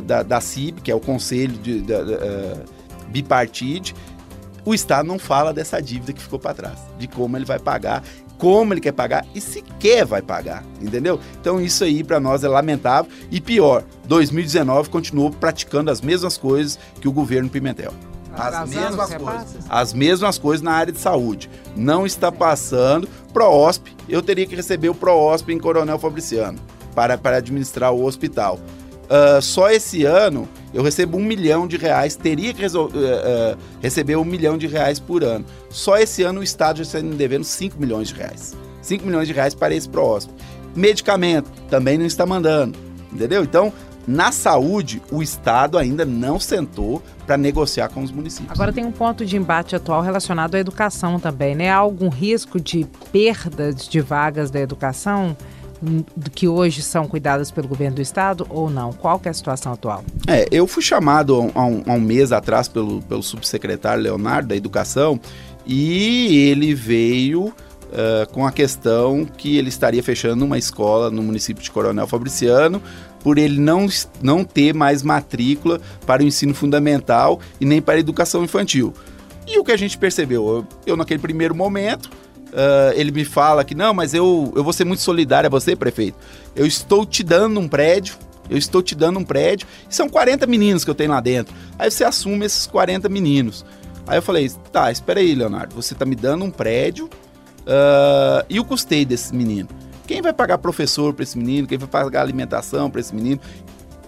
da, 0.00 0.22
da 0.22 0.40
CIB, 0.40 0.80
que 0.80 0.90
é 0.90 0.94
o 0.94 1.00
Conselho 1.00 1.54
de, 1.54 1.80
de, 1.80 1.86
de 1.86 1.92
uh, 1.94 2.64
Bipartite, 3.08 3.94
o 4.64 4.74
Estado 4.74 5.06
não 5.06 5.18
fala 5.18 5.52
dessa 5.52 5.80
dívida 5.80 6.12
que 6.12 6.22
ficou 6.22 6.38
para 6.38 6.54
trás, 6.54 6.78
de 6.98 7.08
como 7.08 7.36
ele 7.36 7.44
vai 7.44 7.58
pagar, 7.58 8.02
como 8.38 8.72
ele 8.72 8.80
quer 8.80 8.92
pagar 8.92 9.26
e 9.34 9.40
se 9.40 9.62
quer 9.78 10.04
vai 10.04 10.22
pagar, 10.22 10.64
entendeu? 10.80 11.20
Então 11.40 11.60
isso 11.60 11.84
aí 11.84 12.02
para 12.02 12.20
nós 12.20 12.42
é 12.42 12.48
lamentável 12.48 13.10
e 13.30 13.40
pior, 13.40 13.84
2019 14.06 14.88
continuou 14.88 15.30
praticando 15.30 15.90
as 15.90 16.00
mesmas 16.00 16.36
coisas 16.36 16.78
que 17.00 17.08
o 17.08 17.12
governo 17.12 17.48
Pimentel. 17.48 17.92
As 18.32 18.70
mesmas 18.70 19.14
coisas. 19.14 19.66
As 19.68 19.92
mesmas 19.92 20.38
coisas 20.38 20.62
na 20.62 20.72
área 20.72 20.92
de 20.92 21.00
saúde. 21.00 21.50
Não 21.76 22.06
está 22.06 22.30
passando. 22.30 23.08
ProOSP, 23.32 23.94
eu 24.08 24.22
teria 24.22 24.46
que 24.46 24.54
receber 24.54 24.88
o 24.88 24.94
ProOSP 24.94 25.52
em 25.52 25.58
Coronel 25.58 25.98
Fabriciano 25.98 26.58
para, 26.94 27.18
para 27.18 27.36
administrar 27.36 27.92
o 27.92 28.04
hospital. 28.04 28.58
Uh, 29.10 29.42
só 29.42 29.68
esse 29.68 30.04
ano 30.04 30.48
eu 30.72 30.84
recebo 30.84 31.18
um 31.18 31.24
milhão 31.24 31.66
de 31.66 31.76
reais, 31.76 32.14
teria 32.14 32.54
que 32.54 32.64
uh, 32.64 32.84
uh, 32.84 33.58
receber 33.82 34.14
um 34.14 34.24
milhão 34.24 34.56
de 34.56 34.68
reais 34.68 35.00
por 35.00 35.24
ano. 35.24 35.44
Só 35.68 35.98
esse 35.98 36.22
ano 36.22 36.38
o 36.38 36.42
Estado 36.44 36.76
já 36.76 36.82
está 36.84 37.00
me 37.00 37.16
devendo 37.16 37.42
5 37.42 37.76
milhões 37.80 38.08
de 38.08 38.14
reais. 38.14 38.56
5 38.80 39.04
milhões 39.04 39.26
de 39.26 39.34
reais 39.34 39.52
para 39.52 39.74
esse 39.74 39.88
próximo. 39.88 40.32
Medicamento 40.76 41.50
também 41.68 41.98
não 41.98 42.06
está 42.06 42.24
mandando, 42.24 42.78
entendeu? 43.12 43.42
Então, 43.42 43.72
na 44.06 44.32
saúde, 44.32 45.02
o 45.10 45.22
Estado 45.22 45.76
ainda 45.76 46.04
não 46.04 46.38
sentou 46.38 47.02
para 47.26 47.36
negociar 47.36 47.88
com 47.88 48.02
os 48.02 48.10
municípios. 48.10 48.52
Agora 48.52 48.72
tem 48.72 48.84
um 48.84 48.92
ponto 48.92 49.26
de 49.26 49.36
embate 49.36 49.76
atual 49.76 50.02
relacionado 50.02 50.54
à 50.54 50.58
educação 50.58 51.18
também, 51.18 51.54
né? 51.54 51.70
Há 51.70 51.76
algum 51.76 52.08
risco 52.08 52.60
de 52.60 52.86
perdas 53.12 53.88
de 53.88 54.00
vagas 54.00 54.50
da 54.50 54.60
educação? 54.60 55.36
Que 56.34 56.46
hoje 56.46 56.82
são 56.82 57.06
cuidadas 57.06 57.50
pelo 57.50 57.68
governo 57.68 57.96
do 57.96 58.02
estado 58.02 58.46
ou 58.48 58.68
não? 58.70 58.92
Qual 58.92 59.20
é 59.24 59.28
a 59.28 59.32
situação 59.32 59.72
atual? 59.72 60.04
É, 60.26 60.46
eu 60.50 60.66
fui 60.66 60.82
chamado 60.82 61.50
há 61.54 61.64
um, 61.64 61.82
há 61.86 61.92
um 61.92 62.00
mês 62.00 62.32
atrás 62.32 62.68
pelo, 62.68 63.00
pelo 63.02 63.22
subsecretário 63.22 64.02
Leonardo 64.02 64.48
da 64.48 64.56
Educação 64.56 65.20
e 65.66 66.48
ele 66.48 66.74
veio 66.74 67.52
Uh, 67.90 68.24
com 68.30 68.46
a 68.46 68.52
questão 68.52 69.24
que 69.24 69.56
ele 69.56 69.68
estaria 69.68 70.00
fechando 70.00 70.44
uma 70.44 70.56
escola 70.56 71.10
no 71.10 71.24
município 71.24 71.60
de 71.60 71.68
Coronel 71.72 72.06
Fabriciano 72.06 72.80
por 73.20 73.38
ele 73.38 73.60
não, 73.60 73.88
não 74.22 74.44
ter 74.44 74.72
mais 74.72 75.02
matrícula 75.02 75.80
para 76.06 76.22
o 76.22 76.26
ensino 76.26 76.54
fundamental 76.54 77.40
e 77.60 77.64
nem 77.64 77.80
para 77.82 77.94
a 77.94 77.98
educação 77.98 78.44
infantil. 78.44 78.94
E 79.46 79.58
o 79.58 79.64
que 79.64 79.72
a 79.72 79.76
gente 79.76 79.98
percebeu? 79.98 80.46
Eu, 80.46 80.66
eu 80.86 80.96
naquele 80.96 81.20
primeiro 81.20 81.54
momento, 81.54 82.10
Uh, 82.50 82.92
ele 82.94 83.12
me 83.12 83.24
fala 83.24 83.64
que 83.64 83.74
não, 83.74 83.94
mas 83.94 84.12
eu, 84.12 84.52
eu 84.56 84.64
vou 84.64 84.72
ser 84.72 84.84
muito 84.84 85.00
solidário 85.02 85.46
a 85.46 85.50
você, 85.50 85.76
prefeito. 85.76 86.18
Eu 86.54 86.66
estou 86.66 87.06
te 87.06 87.22
dando 87.22 87.60
um 87.60 87.68
prédio, 87.68 88.16
eu 88.48 88.58
estou 88.58 88.82
te 88.82 88.94
dando 88.94 89.18
um 89.20 89.24
prédio, 89.24 89.66
são 89.88 90.08
40 90.08 90.46
meninos 90.46 90.84
que 90.84 90.90
eu 90.90 90.94
tenho 90.94 91.10
lá 91.10 91.20
dentro. 91.20 91.54
Aí 91.78 91.90
você 91.90 92.04
assume 92.04 92.44
esses 92.44 92.66
40 92.66 93.08
meninos. 93.08 93.64
Aí 94.06 94.18
eu 94.18 94.22
falei, 94.22 94.50
tá, 94.72 94.90
espera 94.90 95.20
aí, 95.20 95.34
Leonardo, 95.34 95.74
você 95.74 95.94
está 95.94 96.04
me 96.04 96.16
dando 96.16 96.44
um 96.44 96.50
prédio 96.50 97.06
uh, 97.06 98.44
e 98.48 98.58
o 98.58 98.64
custeio 98.64 99.06
desse 99.06 99.34
menino. 99.34 99.68
Quem 100.06 100.20
vai 100.20 100.32
pagar 100.32 100.58
professor 100.58 101.14
para 101.14 101.22
esse 101.22 101.38
menino? 101.38 101.68
Quem 101.68 101.78
vai 101.78 101.86
pagar 101.86 102.22
alimentação 102.22 102.90
para 102.90 103.00
esse 103.00 103.14
menino? 103.14 103.40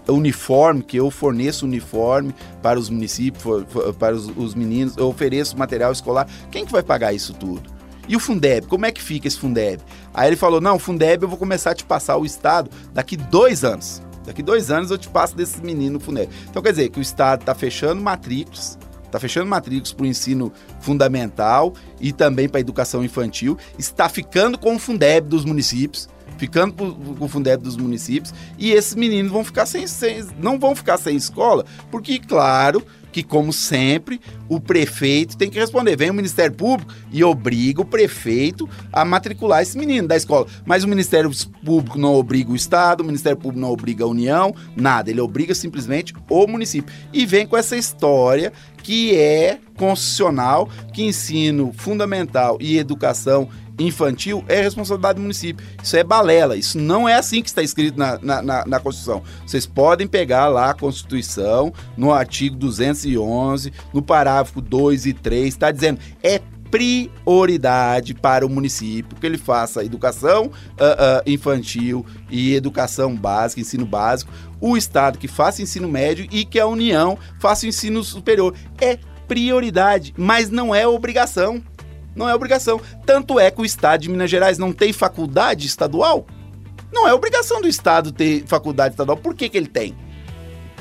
uniforme, 0.09 0.83
que 0.83 0.97
eu 0.97 1.11
forneço 1.13 1.65
uniforme 1.65 2.35
para 2.61 2.77
os 2.77 2.91
municípios, 2.91 3.65
para 3.99 4.15
os, 4.15 4.27
os 4.37 4.53
meninos, 4.53 4.97
eu 4.97 5.07
ofereço 5.07 5.57
material 5.57 5.93
escolar. 5.93 6.27
Quem 6.51 6.67
que 6.67 6.73
vai 6.73 6.83
pagar 6.83 7.13
isso 7.13 7.33
tudo? 7.33 7.72
E 8.09 8.17
o 8.17 8.21
Fundeb, 8.21 8.67
como 8.67 8.87
é 8.87 8.93
que 8.93 9.03
fica 9.03 9.29
esse 9.29 9.39
Fundeb? 9.39 9.83
Aí 10.13 10.29
ele 10.29 10.37
falou: 10.37 10.61
não, 10.61 10.79
Fundeb 10.79 11.23
eu 11.23 11.29
vou 11.29 11.39
começar 11.39 11.71
a 11.71 11.75
te 11.75 11.85
passar 11.85 12.17
o 12.17 12.25
Estado 12.25 12.71
daqui 12.93 13.17
dois 13.17 13.65
anos. 13.65 14.03
Daqui 14.25 14.43
dois 14.43 14.71
anos 14.71 14.91
eu 14.91 14.99
te 14.99 15.09
passo 15.09 15.37
desses 15.37 15.61
meninos 15.61 16.03
Fundeb. 16.03 16.31
Então 16.49 16.63
quer 16.63 16.71
dizer 16.71 16.89
que 16.91 16.99
o 16.99 17.03
Estado 17.03 17.41
está 17.41 17.55
fechando 17.55 18.01
matrículas, 18.01 18.79
está 19.05 19.19
fechando 19.19 19.47
matrículas 19.47 19.93
para 19.93 20.05
o 20.05 20.07
ensino 20.07 20.53
fundamental 20.81 21.75
e 22.01 22.13
também 22.13 22.49
para 22.49 22.59
a 22.59 22.61
educação 22.61 23.05
infantil, 23.05 23.59
está 23.79 24.09
ficando 24.09 24.59
com 24.59 24.77
o 24.77 24.79
Fundeb 24.79 25.29
dos 25.29 25.45
municípios, 25.45 26.09
ficando 26.43 26.73
com 26.75 27.25
o 27.25 27.29
Fundeb 27.29 27.63
dos 27.63 27.77
municípios, 27.77 28.35
e 28.59 28.73
esses 28.73 28.97
meninos 28.97 29.31
vão 29.31 29.45
ficar 29.45 29.65
sem, 29.65 29.87
sem, 29.87 30.27
não 30.41 30.59
vão 30.59 30.75
ficar 30.75 30.99
sem 30.99 31.15
escola, 31.15 31.65
porque, 31.89 32.19
claro, 32.19 32.85
que, 33.13 33.23
como 33.23 33.53
sempre, 33.53 34.21
o 34.49 34.59
prefeito 34.59 35.37
tem 35.37 35.49
que 35.49 35.59
responder. 35.59 35.95
Vem 35.95 36.11
o 36.11 36.15
Ministério 36.15 36.57
Público 36.57 36.93
e 37.13 37.23
obriga 37.23 37.83
o 37.83 37.85
prefeito 37.85 38.69
a 38.93 39.05
matricular 39.05 39.63
esse 39.63 39.79
menino 39.79 40.09
da 40.09 40.17
escola. 40.17 40.47
Mas 40.65 40.83
o 40.83 40.89
Ministério 40.89 41.31
Público 41.65 41.99
não 41.99 42.15
obriga 42.15 42.51
o 42.51 42.57
Estado, 42.57 43.03
o 43.03 43.05
Ministério 43.05 43.39
Público 43.39 43.61
não 43.61 43.71
obriga 43.71 44.05
a 44.05 44.09
União, 44.09 44.55
nada. 44.75 45.11
Ele 45.11 45.21
obriga 45.21 45.55
simplesmente 45.55 46.15
o 46.29 46.47
município. 46.47 46.93
E 47.13 47.27
vem 47.27 47.47
com 47.47 47.57
essa 47.57 47.77
história 47.77 48.53
que 48.83 49.15
é 49.15 49.61
constitucional, 49.77 50.69
que 50.93 51.03
ensino 51.03 51.73
fundamental 51.77 52.57
e 52.61 52.79
educação 52.79 53.49
infantil 53.87 54.45
é 54.49 54.61
responsabilidade 54.61 55.17
do 55.17 55.23
município. 55.23 55.65
Isso 55.83 55.97
é 55.97 56.05
balela, 56.05 56.57
isso 56.57 56.79
não 56.79 57.09
é 57.09 57.15
assim 57.15 57.43
que 57.43 57.49
está 57.49 57.63
escrito 57.63 57.99
na, 57.99 58.19
na, 58.21 58.43
na, 58.43 58.67
na 58.67 58.81
Constituição. 58.81 59.23
Vocês 59.47 59.67
podem 59.67 60.07
pegar 60.07 60.49
lá 60.49 60.71
a 60.71 60.75
Constituição, 60.75 61.73
no 61.97 62.13
artigo 62.13 62.57
211, 62.57 63.73
no 63.93 64.03
parágrafo 64.03 64.61
2 64.61 65.07
e 65.07 65.13
3, 65.13 65.49
está 65.49 65.71
dizendo 65.71 66.01
é 66.23 66.41
prioridade 66.73 68.15
para 68.15 68.47
o 68.47 68.49
município 68.49 69.19
que 69.19 69.27
ele 69.27 69.37
faça 69.37 69.85
educação 69.85 70.47
uh, 70.47 70.49
uh, 70.49 71.23
infantil 71.27 72.05
e 72.31 72.55
educação 72.55 73.15
básica, 73.15 73.61
ensino 73.61 73.85
básico, 73.85 74.33
o 74.59 74.75
Estado 74.75 75.19
que 75.19 75.29
faça 75.29 75.61
ensino 75.61 75.87
médio 75.87 76.27
e 76.31 76.47
que 76.47 76.59
a 76.59 76.67
União 76.67 77.19
faça 77.39 77.67
ensino 77.67 78.03
superior. 78.03 78.55
É 78.81 78.99
prioridade, 79.29 80.15
mas 80.17 80.49
não 80.49 80.75
é 80.75 80.87
obrigação. 80.87 81.63
Não 82.15 82.29
é 82.29 82.35
obrigação. 82.35 82.81
Tanto 83.07 83.39
é 83.39 83.51
que 83.51 83.61
o 83.61 83.65
Estado 83.65 84.03
de 84.03 84.11
Minas 84.11 84.31
Gerais 84.31 84.59
não 84.59 84.73
tem 84.73 84.93
faculdade 84.93 85.67
estadual. 85.67 86.27
Não 86.93 87.09
é 87.09 87.15
obrigação 87.15 87.61
do 87.61 87.69
Estado 87.69 88.13
ter 88.13 88.45
faculdade 88.47 88.95
estadual. 88.95 89.17
Por 89.17 89.35
que, 89.35 89.49
que 89.49 89.57
ele 89.57 89.67
tem? 89.67 89.97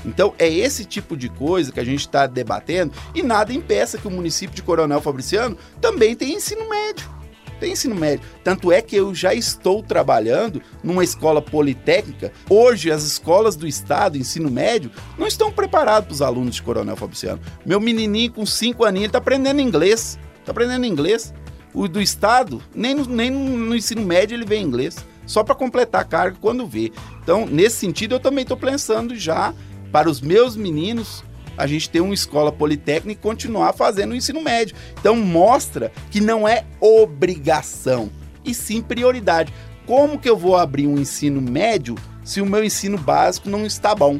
Então 0.05 0.33
é 0.37 0.49
esse 0.49 0.83
tipo 0.83 1.15
de 1.15 1.29
coisa 1.29 1.71
que 1.71 1.79
a 1.79 1.85
gente 1.85 2.01
está 2.01 2.27
debatendo 2.27 2.93
e 3.13 3.21
nada 3.21 3.53
impeça 3.53 3.97
que 3.97 4.07
o 4.07 4.11
município 4.11 4.55
de 4.55 4.63
Coronel 4.63 5.01
Fabriciano 5.01 5.57
também 5.79 6.15
tenha 6.15 6.35
ensino 6.35 6.67
médio. 6.67 7.21
Tem 7.59 7.73
ensino 7.73 7.93
médio. 7.93 8.25
Tanto 8.43 8.71
é 8.71 8.81
que 8.81 8.95
eu 8.95 9.13
já 9.13 9.35
estou 9.35 9.83
trabalhando 9.83 10.63
numa 10.83 11.03
escola 11.03 11.43
politécnica. 11.43 12.33
Hoje, 12.49 12.91
as 12.91 13.03
escolas 13.03 13.55
do 13.55 13.67
estado, 13.67 14.17
ensino 14.17 14.49
médio, 14.49 14.89
não 15.15 15.27
estão 15.27 15.51
preparadas 15.51 16.05
para 16.05 16.13
os 16.13 16.21
alunos 16.23 16.55
de 16.55 16.63
Coronel 16.63 16.95
Fabriciano. 16.95 17.39
Meu 17.63 17.79
menininho 17.79 18.31
com 18.31 18.47
5 18.47 18.83
aninhos 18.83 19.09
está 19.09 19.19
aprendendo 19.19 19.61
inglês. 19.61 20.17
Está 20.41 20.51
aprendendo 20.51 20.85
inglês. 20.85 21.33
O 21.73 21.87
do 21.87 22.01
estado, 22.01 22.61
nem 22.75 22.93
no, 22.93 23.05
nem 23.05 23.31
no 23.31 23.73
ensino 23.73 24.01
médio 24.01 24.35
ele 24.35 24.45
vê 24.45 24.59
inglês. 24.59 24.97
Só 25.25 25.43
para 25.43 25.55
completar 25.55 26.01
a 26.01 26.05
carga 26.05 26.37
quando 26.41 26.67
vê. 26.67 26.91
Então, 27.23 27.45
nesse 27.45 27.77
sentido, 27.77 28.15
eu 28.15 28.19
também 28.19 28.41
estou 28.41 28.57
pensando 28.57 29.15
já 29.15 29.53
para 29.91 30.09
os 30.09 30.19
meus 30.19 30.55
meninos 30.57 31.23
a 31.57 31.67
gente 31.67 31.89
ter 31.89 32.01
uma 32.01 32.13
escola 32.13 32.51
politécnica 32.51 33.19
e 33.19 33.23
continuar 33.23 33.73
fazendo 33.73 34.11
o 34.11 34.15
ensino 34.15 34.41
médio. 34.41 34.75
Então 34.99 35.15
mostra 35.15 35.91
que 36.09 36.19
não 36.19 36.47
é 36.47 36.65
obrigação, 36.79 38.09
e 38.43 38.53
sim 38.53 38.81
prioridade. 38.81 39.53
Como 39.85 40.19
que 40.19 40.29
eu 40.29 40.37
vou 40.37 40.55
abrir 40.55 40.87
um 40.87 40.97
ensino 40.97 41.41
médio 41.41 41.95
se 42.23 42.41
o 42.41 42.45
meu 42.45 42.63
ensino 42.63 42.97
básico 42.97 43.49
não 43.49 43.65
está 43.65 43.93
bom? 43.93 44.19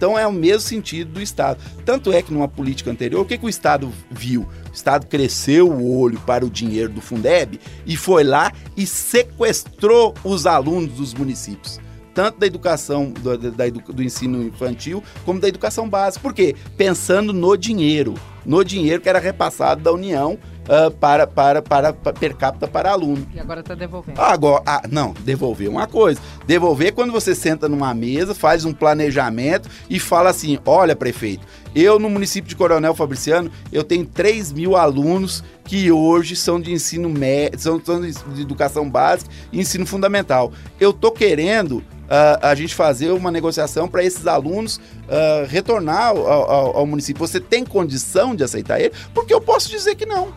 Então 0.00 0.18
é 0.18 0.26
o 0.26 0.32
mesmo 0.32 0.62
sentido 0.62 1.12
do 1.12 1.20
Estado. 1.20 1.60
Tanto 1.84 2.10
é 2.10 2.22
que 2.22 2.32
numa 2.32 2.48
política 2.48 2.90
anterior, 2.90 3.20
o 3.20 3.24
que, 3.26 3.36
que 3.36 3.44
o 3.44 3.50
Estado 3.50 3.92
viu? 4.10 4.48
O 4.70 4.74
Estado 4.74 5.06
cresceu 5.06 5.70
o 5.70 5.94
olho 5.98 6.18
para 6.20 6.42
o 6.42 6.48
dinheiro 6.48 6.88
do 6.88 7.02
Fundeb 7.02 7.60
e 7.84 7.98
foi 7.98 8.24
lá 8.24 8.50
e 8.74 8.86
sequestrou 8.86 10.14
os 10.24 10.46
alunos 10.46 10.94
dos 10.94 11.12
municípios 11.12 11.78
tanto 12.12 12.40
da 12.40 12.46
educação, 12.46 13.10
do, 13.10 13.38
da, 13.38 13.68
do 13.68 14.02
ensino 14.02 14.42
infantil, 14.42 15.02
como 15.24 15.38
da 15.38 15.46
educação 15.46 15.88
básica. 15.88 16.20
Por 16.20 16.34
quê? 16.34 16.56
Pensando 16.76 17.32
no 17.32 17.56
dinheiro, 17.56 18.14
no 18.44 18.64
dinheiro 18.64 19.00
que 19.00 19.08
era 19.08 19.20
repassado 19.20 19.80
da 19.80 19.92
União 19.92 20.36
uh, 20.70 20.90
para, 20.92 21.26
para, 21.26 21.60
para, 21.60 21.92
para, 21.92 22.12
per 22.12 22.36
capita 22.36 22.68
para 22.68 22.92
aluno. 22.92 23.26
E 23.34 23.40
agora 23.40 23.60
está 23.60 23.74
devolvendo. 23.74 24.20
Agora, 24.20 24.62
ah, 24.64 24.82
não, 24.88 25.12
devolver 25.20 25.66
é 25.66 25.70
uma 25.70 25.86
coisa. 25.88 26.20
Devolver 26.46 26.88
é 26.88 26.92
quando 26.92 27.12
você 27.12 27.34
senta 27.34 27.68
numa 27.68 27.92
mesa, 27.92 28.34
faz 28.34 28.64
um 28.64 28.72
planejamento 28.72 29.68
e 29.88 29.98
fala 29.98 30.30
assim: 30.30 30.58
olha, 30.64 30.94
prefeito, 30.94 31.46
eu 31.74 31.98
no 31.98 32.08
município 32.08 32.48
de 32.48 32.56
Coronel 32.56 32.94
Fabriciano, 32.94 33.50
eu 33.72 33.82
tenho 33.82 34.06
3 34.06 34.52
mil 34.52 34.76
alunos 34.76 35.42
que 35.64 35.90
hoje 35.90 36.34
são 36.34 36.60
de 36.60 36.72
ensino 36.72 37.08
médio, 37.08 37.58
são, 37.58 37.80
são 37.84 38.00
de 38.00 38.42
educação 38.42 38.88
básica 38.88 39.30
e 39.52 39.60
ensino 39.60 39.86
fundamental. 39.86 40.52
Eu 40.80 40.92
tô 40.92 41.12
querendo 41.12 41.78
uh, 42.10 42.38
a 42.42 42.54
gente 42.56 42.74
fazer 42.74 43.12
uma 43.12 43.30
negociação 43.30 43.86
para 43.86 44.02
esses 44.02 44.26
alunos 44.26 44.78
uh, 44.78 45.46
retornar 45.48 46.08
ao, 46.08 46.26
ao, 46.26 46.76
ao, 46.78 46.86
município. 46.86 47.24
Você 47.24 47.38
tem 47.38 47.64
condição 47.64 48.34
de 48.34 48.42
aceitar 48.42 48.80
ele? 48.80 48.92
Porque 49.14 49.32
eu 49.32 49.40
posso 49.40 49.70
dizer 49.70 49.94
que 49.94 50.04
não. 50.04 50.34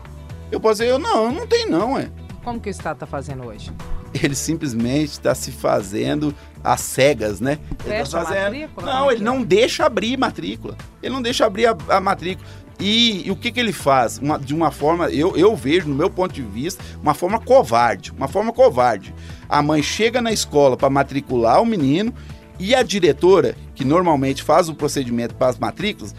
Eu 0.54 0.60
posso 0.60 0.80
dizer, 0.80 0.92
eu 0.92 1.00
não, 1.00 1.32
não 1.32 1.48
tem 1.48 1.68
não, 1.68 1.98
é. 1.98 2.08
Como 2.44 2.60
que 2.60 2.68
o 2.68 2.70
Estado 2.70 2.94
está 2.94 3.06
fazendo 3.06 3.44
hoje? 3.44 3.72
Ele 4.22 4.36
simplesmente 4.36 5.10
está 5.10 5.34
se 5.34 5.50
fazendo 5.50 6.32
às 6.62 6.80
cegas, 6.80 7.40
né? 7.40 7.58
Ele 7.84 7.98
tá 7.98 8.24
fazendo... 8.24 8.42
matrícula? 8.44 8.86
Não, 8.86 9.10
ele 9.10 9.24
não 9.24 9.42
deixa 9.42 9.84
abrir 9.84 10.16
matrícula. 10.16 10.76
Ele 11.02 11.12
não 11.12 11.20
deixa 11.20 11.44
abrir 11.44 11.66
a, 11.66 11.76
a 11.88 12.00
matrícula. 12.00 12.46
E, 12.78 13.26
e, 13.26 13.30
o 13.32 13.36
que, 13.36 13.50
que 13.50 13.58
ele 13.58 13.72
faz? 13.72 14.18
Uma, 14.18 14.38
de 14.38 14.54
uma 14.54 14.70
forma, 14.70 15.10
eu, 15.10 15.36
eu 15.36 15.56
vejo, 15.56 15.88
no 15.88 15.94
meu 15.96 16.08
ponto 16.08 16.32
de 16.32 16.42
vista, 16.42 16.84
uma 17.02 17.14
forma 17.14 17.40
covarde. 17.40 18.12
Uma 18.12 18.28
forma 18.28 18.52
covarde. 18.52 19.12
A 19.48 19.60
mãe 19.60 19.82
chega 19.82 20.22
na 20.22 20.32
escola 20.32 20.76
para 20.76 20.88
matricular 20.88 21.60
o 21.60 21.66
menino 21.66 22.14
e 22.60 22.76
a 22.76 22.84
diretora, 22.84 23.56
que 23.74 23.84
normalmente 23.84 24.40
faz 24.40 24.68
o 24.68 24.74
procedimento 24.74 25.34
para 25.34 25.48
as 25.48 25.58
matrículas, 25.58 26.14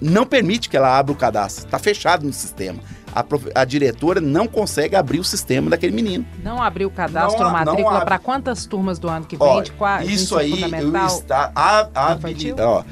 não 0.00 0.24
permite 0.24 0.68
que 0.68 0.76
ela 0.76 0.96
abra 0.96 1.12
o 1.12 1.16
cadastro. 1.16 1.64
Está 1.64 1.80
fechado 1.80 2.24
no 2.24 2.32
sistema. 2.32 2.78
A, 3.14 3.24
a, 3.54 3.64
diretora 3.64 4.20
não 4.20 4.46
consegue 4.46 4.96
abrir 4.96 5.20
o 5.20 5.24
sistema 5.24 5.70
daquele 5.70 5.94
menino. 5.94 6.24
Não 6.42 6.62
abriu 6.62 6.88
o 6.88 6.90
cadastro 6.90 7.44
ou 7.44 7.50
matrícula 7.50 8.04
para 8.04 8.18
quantas 8.18 8.64
turmas 8.64 8.98
do 8.98 9.08
ano 9.08 9.26
que 9.26 9.36
vem? 9.36 9.46
Olha, 9.46 9.64
de 9.64 9.72
qual, 9.72 10.02
isso 10.02 10.38
aí 10.38 10.62
eu 10.62 11.06
está 11.06 11.52
a, 11.54 11.88
a, 11.94 12.12
habilidade, 12.12 12.62
ó, 12.62 12.82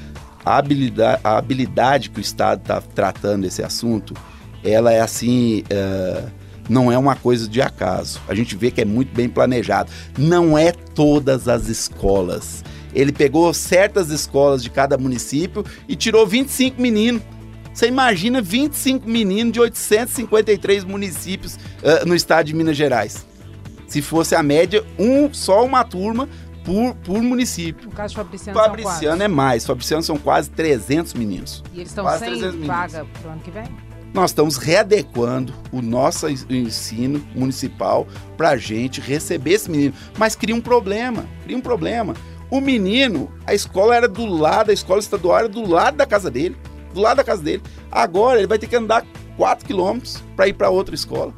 a 0.44 0.56
habilidade, 0.56 1.20
a 1.24 1.38
habilidade 1.38 2.10
que 2.10 2.18
o 2.18 2.20
Estado 2.20 2.60
está 2.60 2.80
tratando 2.80 3.46
esse 3.46 3.62
assunto, 3.62 4.14
ela 4.62 4.92
é 4.92 5.00
assim. 5.00 5.64
Uh, 5.70 6.40
não 6.68 6.92
é 6.92 6.96
uma 6.96 7.16
coisa 7.16 7.48
de 7.48 7.60
acaso. 7.60 8.20
A 8.28 8.34
gente 8.34 8.54
vê 8.54 8.70
que 8.70 8.80
é 8.80 8.84
muito 8.84 9.12
bem 9.12 9.28
planejado. 9.28 9.90
Não 10.16 10.56
é 10.56 10.70
todas 10.70 11.48
as 11.48 11.68
escolas. 11.68 12.64
Ele 12.94 13.10
pegou 13.10 13.52
certas 13.52 14.10
escolas 14.10 14.62
de 14.62 14.70
cada 14.70 14.96
município 14.96 15.64
e 15.88 15.96
tirou 15.96 16.24
25 16.26 16.80
meninos. 16.80 17.22
Você 17.72 17.86
imagina 17.86 18.42
25 18.42 19.08
meninos 19.08 19.52
de 19.52 19.60
853 19.60 20.84
municípios 20.84 21.54
uh, 21.54 22.06
no 22.06 22.14
estado 22.14 22.46
de 22.46 22.54
Minas 22.54 22.76
Gerais. 22.76 23.26
Se 23.86 24.02
fosse 24.02 24.34
a 24.34 24.42
média, 24.42 24.84
um 24.98 25.32
só 25.32 25.64
uma 25.64 25.84
turma 25.84 26.28
por, 26.64 26.94
por 26.96 27.22
município. 27.22 27.88
No 27.88 27.92
caso 27.92 28.14
de 28.14 28.16
Fabriciano, 28.16 28.58
Fabriciano 28.58 29.22
é 29.22 29.28
mais. 29.28 29.64
Fabriciano 29.64 30.02
são 30.02 30.16
quase 30.16 30.50
300 30.50 31.14
meninos. 31.14 31.62
E 31.72 31.80
eles 31.80 31.88
estão 31.90 32.06
sem 32.18 32.40
vaga 32.66 33.04
para 33.20 33.28
o 33.28 33.32
ano 33.32 33.40
que 33.40 33.50
vem? 33.50 33.64
Nós 34.12 34.30
estamos 34.30 34.56
readequando 34.56 35.54
o 35.70 35.80
nosso 35.80 36.28
ensino 36.28 37.24
municipal 37.34 38.08
para 38.36 38.50
a 38.50 38.56
gente 38.56 39.00
receber 39.00 39.52
esse 39.52 39.70
menino. 39.70 39.94
Mas 40.18 40.34
cria 40.34 40.54
um 40.54 40.60
problema, 40.60 41.24
cria 41.44 41.56
um 41.56 41.60
problema. 41.60 42.14
O 42.50 42.60
menino, 42.60 43.30
a 43.46 43.54
escola 43.54 43.94
era 43.94 44.08
do 44.08 44.26
lado, 44.26 44.70
a 44.70 44.74
escola 44.74 44.98
estadual 44.98 45.38
era 45.38 45.48
do 45.48 45.68
lado 45.68 45.96
da 45.96 46.06
casa 46.06 46.28
dele, 46.28 46.56
do 46.92 47.00
lado 47.00 47.18
da 47.18 47.24
casa 47.24 47.42
dele. 47.42 47.62
Agora 47.90 48.38
ele 48.38 48.46
vai 48.46 48.58
ter 48.58 48.66
que 48.66 48.76
andar 48.76 49.04
4 49.36 49.66
quilômetros 49.66 50.22
para 50.36 50.48
ir 50.48 50.52
para 50.52 50.70
outra 50.70 50.94
escola 50.94 51.32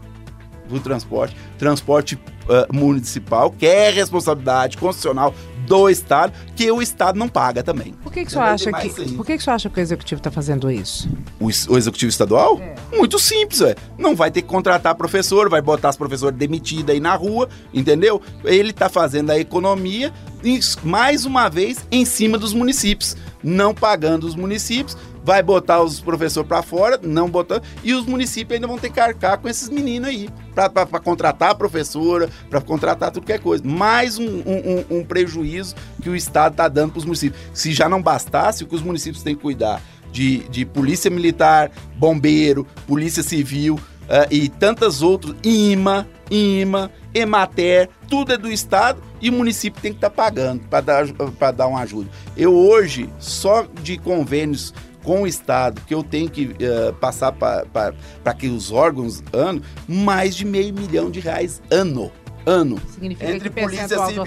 do 0.69 0.81
transporte, 0.81 1.37
transporte 1.59 2.15
uh, 2.15 2.75
municipal, 2.75 3.51
que 3.51 3.67
é 3.67 3.91
responsabilidade 3.91 4.77
constitucional 4.77 5.35
do 5.67 5.89
Estado, 5.89 6.33
que 6.57 6.71
o 6.71 6.83
Estado 6.83 7.19
não 7.19 7.29
paga 7.29 7.63
também. 7.63 7.93
Por 8.03 8.13
que, 8.13 8.25
que, 8.25 8.33
você, 8.33 8.39
acha 8.39 8.73
que, 8.73 9.13
por 9.13 9.25
que, 9.25 9.37
que 9.37 9.43
você 9.43 9.51
acha 9.51 9.71
que 9.71 9.79
o 9.79 9.81
Executivo 9.81 10.19
está 10.19 10.31
fazendo 10.31 10.71
isso? 10.71 11.09
O, 11.41 11.47
o 11.47 11.79
Executivo 11.79 12.11
Estadual? 12.11 12.59
É. 12.61 12.97
Muito 12.97 13.19
simples, 13.19 13.61
ué. 13.61 13.75
Não 13.97 14.17
vai 14.17 14.31
ter 14.31 14.43
que 14.43 14.49
contratar 14.49 14.95
professor, 14.95 15.49
vai 15.49 15.63
botar 15.63 15.91
as 15.91 15.97
professoras 15.97 16.37
demitidas 16.37 16.95
aí 16.95 17.01
na 17.01 17.15
rua, 17.15 17.49
entendeu? 17.73 18.21
Ele 18.45 18.71
está 18.71 18.89
fazendo 18.89 19.31
a 19.31 19.39
economia, 19.39 20.13
mais 20.83 21.25
uma 21.25 21.49
vez, 21.49 21.79
em 21.91 22.05
cima 22.05 22.37
dos 22.37 22.53
municípios. 22.53 23.17
Não 23.43 23.75
pagando 23.75 24.25
os 24.25 24.35
municípios, 24.37 24.97
vai 25.23 25.43
botar 25.43 25.83
os 25.83 26.01
professores 26.01 26.49
para 26.49 26.63
fora, 26.63 26.99
não 27.03 27.29
botando, 27.29 27.63
e 27.83 27.95
os 27.95 28.07
municípios 28.07 28.57
ainda 28.57 28.67
vão 28.67 28.79
ter 28.79 28.91
que 28.91 29.01
arcar 29.01 29.39
com 29.39 29.49
esses 29.49 29.69
meninos 29.69 30.09
aí, 30.09 30.29
para 30.55 31.01
contratar 31.01 31.51
a 31.51 31.55
professora, 31.55 32.29
para 32.51 32.61
contratar 32.61 33.11
tudo 33.11 33.27
que 33.27 33.33
é 33.33 33.39
coisa. 33.39 33.63
Mais 33.65 34.19
um, 34.19 34.27
um, 34.27 34.99
um 34.99 35.05
prejuízo 35.05 35.75
que 36.03 36.11
o 36.11 36.17
Estado 36.17 36.53
está 36.53 36.69
dando 36.69 36.93
para 36.93 36.99
os 36.99 37.05
municípios. 37.05 37.41
Se 37.55 37.73
já 37.73 37.89
não 37.89 38.03
bastasse, 38.03 38.65
o 38.65 38.67
que 38.67 38.75
os 38.75 38.83
municípios 38.83 39.23
têm 39.23 39.35
que 39.35 39.43
cuidar 39.43 39.81
de, 40.11 40.41
de 40.49 40.65
polícia 40.65 41.11
militar, 41.11 41.71
bombeiro, 41.97 42.67
polícia 42.87 43.23
civil 43.23 43.77
uh, 44.03 44.27
e 44.31 44.49
tantas 44.49 45.03
outras, 45.03 45.35
IMA, 45.43 46.07
IMA, 46.31 46.91
Emater, 47.15 47.89
tudo 48.09 48.33
é 48.33 48.39
do 48.39 48.51
Estado 48.51 49.03
e 49.21 49.31
o 49.31 49.33
município 49.33 49.81
tem 49.81 49.93
que 49.93 49.99
estar 49.99 50.11
tá 50.11 50.17
pagando 50.17 50.63
para 50.69 50.81
dar, 50.81 51.07
dar 51.53 51.67
uma 51.67 51.81
ajuda. 51.81 52.11
Eu 52.37 52.55
hoje, 52.55 53.09
só 53.19 53.67
de 53.83 53.99
convênios 53.99 54.73
com 55.03 55.23
o 55.23 55.27
Estado, 55.27 55.83
que 55.87 55.95
eu 55.95 56.03
tenho 56.03 56.29
que 56.31 56.47
uh, 56.47 56.93
passar 57.01 57.33
para 57.33 58.35
que 58.37 58.49
os 58.49 58.73
órgãos 58.73 59.23
ano, 59.33 59.63
mais 59.87 60.37
de 60.37 60.45
meio 60.45 60.75
milhão 60.75 61.11
de 61.11 61.21
reais 61.21 61.63
ano. 61.71 62.13
Ano. 62.45 62.77
Significa 62.93 63.31
Entre 63.31 63.49
que 63.49 63.61
polícia 63.61 63.87
civil, 63.87 64.25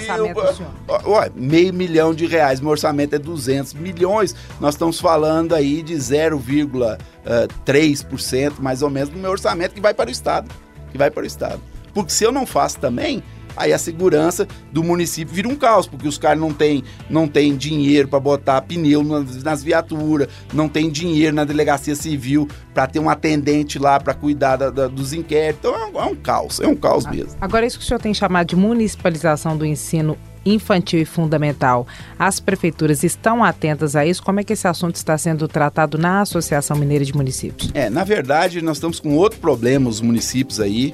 ó, 0.88 1.30
meio 1.36 1.74
milhão 1.74 2.14
de 2.14 2.26
reais, 2.26 2.62
meu 2.62 2.72
orçamento 2.72 3.14
é 3.14 3.20
200 3.20 3.74
milhões, 3.74 4.34
nós 4.58 4.76
estamos 4.76 5.02
falando 5.02 5.54
aí 5.54 5.84
de 5.84 5.96
0,3% 5.96 8.54
mais 8.60 8.82
ou 8.82 8.90
menos 8.90 9.10
do 9.10 9.18
meu 9.18 9.32
orçamento 9.32 9.74
que 9.74 9.82
vai 9.82 9.94
para 9.94 10.08
o 10.08 10.12
Estado, 10.12 10.50
que 10.94 10.98
vai 10.98 11.12
para 11.12 11.24
o 11.24 11.26
Estado. 11.26 11.60
Porque 11.94 12.14
se 12.14 12.24
eu 12.24 12.32
não 12.32 12.46
faço 12.46 12.80
também, 12.80 13.22
aí 13.56 13.74
a 13.74 13.78
segurança 13.78 14.48
do 14.72 14.84
município 14.84 15.34
vira 15.34 15.48
um 15.48 15.56
caos, 15.56 15.88
porque 15.88 16.08
os 16.08 16.18
caras 16.18 16.40
não 16.40 16.54
têm 16.54 16.84
não 17.10 17.28
tem 17.28 17.56
dinheiro 17.56 18.08
para 18.08 18.20
botar 18.20 18.62
pneu 18.62 19.04
nas, 19.04 19.44
nas 19.44 19.64
viaturas, 19.64 20.28
não 20.54 20.68
tem 20.68 20.90
dinheiro 20.90 21.36
na 21.36 21.44
delegacia 21.44 21.96
civil 21.96 22.48
para 22.74 22.88
ter 22.88 23.00
um 23.00 23.10
atendente 23.10 23.80
lá 23.80 24.00
para 24.00 24.14
cuidar 24.14 24.58
da, 24.58 24.70
da, 24.70 24.88
dos 24.88 25.14
inquéritos. 25.14 25.60
Então 25.60 25.76
é 25.76 25.86
um, 25.86 26.02
é 26.02 26.06
um 26.06 26.16
caos, 26.16 26.60
é 26.60 26.68
um 26.68 26.76
caos 26.76 27.06
mesmo. 27.06 27.36
Agora, 27.40 27.66
isso 27.66 27.78
que 27.78 27.86
o 27.86 27.88
senhor 27.88 28.00
tem 28.00 28.14
chamado 28.14 28.48
de 28.48 28.56
municipalização 28.56 29.58
do 29.58 29.66
ensino 29.66 30.18
infantil 30.46 31.02
e 31.02 31.06
fundamental. 31.06 31.88
As 32.20 32.40
prefeituras 32.40 33.04
estão 33.04 33.44
atentas 33.44 33.96
a 33.96 34.06
isso? 34.06 34.22
Como 34.22 34.40
é 34.40 34.44
que 34.44 34.54
esse 34.54 34.68
assunto 34.68 34.96
está 34.96 35.18
sendo 35.18 35.48
tratado 35.48 35.98
na 35.98 36.22
Associação 36.22 36.78
Mineira 36.78 37.04
de 37.04 37.16
Municípios? 37.16 37.72
É, 37.74 37.90
na 37.90 38.04
verdade, 38.04 38.62
nós 38.62 38.78
estamos 38.78 39.00
com 39.00 39.16
outro 39.16 39.40
problema, 39.40 39.90
os 39.90 40.02
municípios 40.02 40.60
aí. 40.60 40.94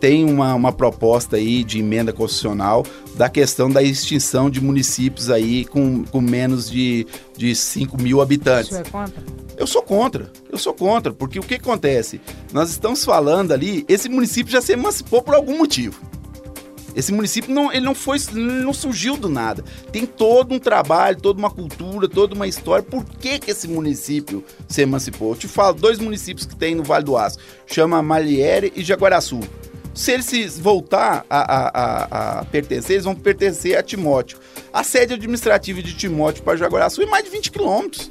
Tem 0.00 0.24
uma, 0.24 0.54
uma 0.54 0.72
proposta 0.72 1.36
aí 1.36 1.64
de 1.64 1.78
emenda 1.78 2.12
constitucional 2.12 2.84
da 3.14 3.28
questão 3.28 3.70
da 3.70 3.82
extinção 3.82 4.50
de 4.50 4.60
municípios 4.60 5.30
aí 5.30 5.64
com, 5.64 6.04
com 6.04 6.20
menos 6.20 6.70
de, 6.70 7.06
de 7.36 7.54
5 7.54 8.00
mil 8.00 8.20
habitantes. 8.20 8.72
Isso 8.72 8.80
é 8.80 8.84
contra? 8.84 9.22
Eu 9.56 9.66
sou 9.66 9.82
contra, 9.82 10.32
eu 10.50 10.58
sou 10.58 10.74
contra, 10.74 11.12
porque 11.12 11.38
o 11.38 11.42
que 11.42 11.54
acontece? 11.54 12.20
Nós 12.52 12.70
estamos 12.70 13.04
falando 13.04 13.52
ali, 13.52 13.84
esse 13.88 14.08
município 14.08 14.52
já 14.52 14.60
se 14.60 14.72
emancipou 14.72 15.22
por 15.22 15.34
algum 15.34 15.56
motivo. 15.58 16.00
Esse 16.94 17.12
município 17.12 17.52
não, 17.52 17.72
ele 17.72 17.84
não 17.84 17.94
foi, 17.94 18.18
não 18.32 18.72
surgiu 18.72 19.16
do 19.16 19.28
nada. 19.28 19.64
Tem 19.90 20.06
todo 20.06 20.54
um 20.54 20.58
trabalho, 20.58 21.20
toda 21.20 21.38
uma 21.38 21.50
cultura, 21.50 22.08
toda 22.08 22.34
uma 22.34 22.46
história. 22.46 22.84
Por 22.84 23.04
que, 23.04 23.38
que 23.38 23.50
esse 23.50 23.66
município 23.66 24.44
se 24.68 24.82
emancipou? 24.82 25.30
Eu 25.30 25.36
te 25.36 25.48
falo, 25.48 25.74
dois 25.74 25.98
municípios 25.98 26.46
que 26.46 26.54
tem 26.54 26.74
no 26.74 26.84
Vale 26.84 27.04
do 27.04 27.16
Aço, 27.16 27.38
chama 27.66 28.00
Maliere 28.02 28.72
e 28.76 28.84
Jaguaraçu. 28.84 29.40
Se 29.94 30.10
eles 30.10 30.58
voltar 30.58 31.24
a, 31.30 31.38
a, 31.38 31.68
a, 31.68 32.40
a, 32.40 32.44
pertencer, 32.46 32.96
eles 32.96 33.04
vão 33.04 33.14
pertencer 33.14 33.78
a 33.78 33.82
Timóteo. 33.82 34.38
A 34.72 34.82
sede 34.82 35.14
administrativa 35.14 35.80
de 35.80 35.94
Timóteo 35.94 36.42
para 36.42 36.56
Jaguaraçu 36.56 37.00
é 37.02 37.06
mais 37.06 37.24
de 37.24 37.30
20 37.30 37.52
quilômetros. 37.52 38.10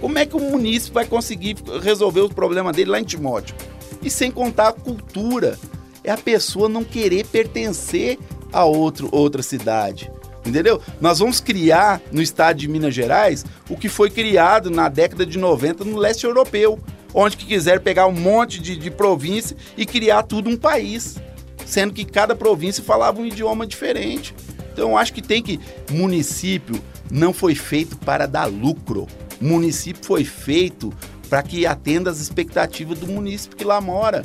Como 0.00 0.16
é 0.18 0.24
que 0.24 0.36
o 0.36 0.40
município 0.40 0.94
vai 0.94 1.04
conseguir 1.04 1.56
resolver 1.82 2.20
o 2.20 2.28
problema 2.28 2.72
dele 2.72 2.90
lá 2.90 3.00
em 3.00 3.04
Timóteo? 3.04 3.56
E 4.02 4.08
sem 4.08 4.30
contar 4.30 4.68
a 4.68 4.72
cultura 4.72 5.58
é 6.04 6.12
a 6.12 6.16
pessoa 6.16 6.68
não 6.68 6.84
querer 6.84 7.26
pertencer 7.26 8.18
a 8.52 8.64
outro, 8.64 9.08
outra 9.10 9.42
cidade. 9.42 10.08
Entendeu? 10.46 10.80
Nós 11.00 11.18
vamos 11.18 11.40
criar 11.40 12.00
no 12.12 12.22
estado 12.22 12.58
de 12.58 12.68
Minas 12.68 12.94
Gerais 12.94 13.44
o 13.68 13.76
que 13.76 13.88
foi 13.88 14.10
criado 14.10 14.70
na 14.70 14.88
década 14.88 15.26
de 15.26 15.36
90 15.38 15.84
no 15.84 15.96
leste 15.96 16.24
europeu, 16.24 16.78
onde 17.16 17.38
que 17.38 17.46
quiser 17.46 17.80
pegar 17.80 18.06
um 18.06 18.12
monte 18.12 18.60
de, 18.60 18.76
de 18.76 18.90
província 18.90 19.56
e 19.74 19.86
criar 19.86 20.22
tudo 20.22 20.50
um 20.50 20.56
país, 20.56 21.16
sendo 21.64 21.94
que 21.94 22.04
cada 22.04 22.36
província 22.36 22.84
falava 22.84 23.18
um 23.18 23.26
idioma 23.26 23.66
diferente. 23.66 24.34
Então 24.70 24.90
eu 24.90 24.98
acho 24.98 25.14
que 25.14 25.22
tem 25.22 25.42
que 25.42 25.58
município 25.90 26.78
não 27.10 27.32
foi 27.32 27.54
feito 27.54 27.96
para 27.96 28.26
dar 28.26 28.44
lucro. 28.44 29.06
Município 29.40 30.04
foi 30.04 30.24
feito 30.24 30.92
para 31.30 31.42
que 31.42 31.66
atenda 31.66 32.10
as 32.10 32.20
expectativas 32.20 32.98
do 32.98 33.06
município 33.06 33.56
que 33.56 33.64
lá 33.64 33.80
mora. 33.80 34.22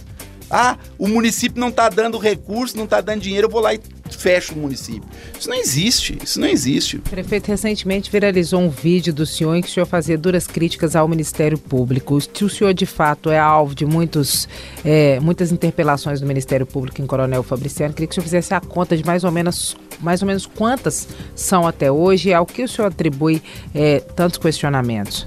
Ah, 0.50 0.78
o 0.98 1.08
município 1.08 1.62
não 1.62 1.70
está 1.70 1.88
dando 1.88 2.18
recurso, 2.18 2.76
não 2.76 2.84
está 2.84 3.00
dando 3.00 3.22
dinheiro, 3.22 3.48
eu 3.48 3.52
vou 3.52 3.62
lá 3.62 3.74
e 3.74 3.80
fecho 4.18 4.54
o 4.54 4.58
município. 4.58 5.04
Isso 5.40 5.50
não 5.50 5.56
existe, 5.56 6.18
isso 6.24 6.40
não 6.40 6.48
existe. 6.48 7.00
Prefeito, 7.00 7.48
recentemente 7.48 8.12
viralizou 8.12 8.62
um 8.62 8.70
vídeo 8.70 9.14
do 9.14 9.26
senhor 9.26 9.56
em 9.56 9.62
que 9.62 9.68
o 9.68 9.72
senhor 9.72 9.86
fazia 9.86 10.18
duras 10.18 10.48
críticas 10.48 10.96
ao 10.96 11.08
Ministério 11.08 11.58
Público. 11.58 12.20
Se 12.22 12.44
o 12.44 12.50
senhor 12.50 12.74
de 12.74 12.86
fato 12.86 13.30
é 13.30 13.40
alvo 13.40 13.74
de 13.76 13.86
muitos, 13.86 14.48
é, 14.84 15.20
muitas 15.20 15.52
interpelações 15.52 16.20
do 16.20 16.28
Ministério 16.28 16.66
Público 16.66 17.02
em 17.02 17.06
Coronel 17.06 17.44
Fabriciano, 17.44 17.94
queria 17.94 18.08
que 18.08 18.12
o 18.12 18.16
senhor 18.16 18.24
fizesse 18.26 18.54
a 18.54 18.60
conta 18.60 18.96
de 18.96 19.06
mais 19.06 19.24
ou 19.24 19.32
menos, 19.32 19.76
mais 20.00 20.22
ou 20.22 20.28
menos 20.28 20.46
quantas 20.46 21.08
são 21.36 21.68
até 21.68 21.92
hoje 21.92 22.30
e 22.30 22.34
ao 22.34 22.46
que 22.46 22.64
o 22.64 22.68
senhor 22.68 22.88
atribui 22.88 23.42
é, 23.74 24.00
tantos 24.00 24.38
questionamentos. 24.38 25.26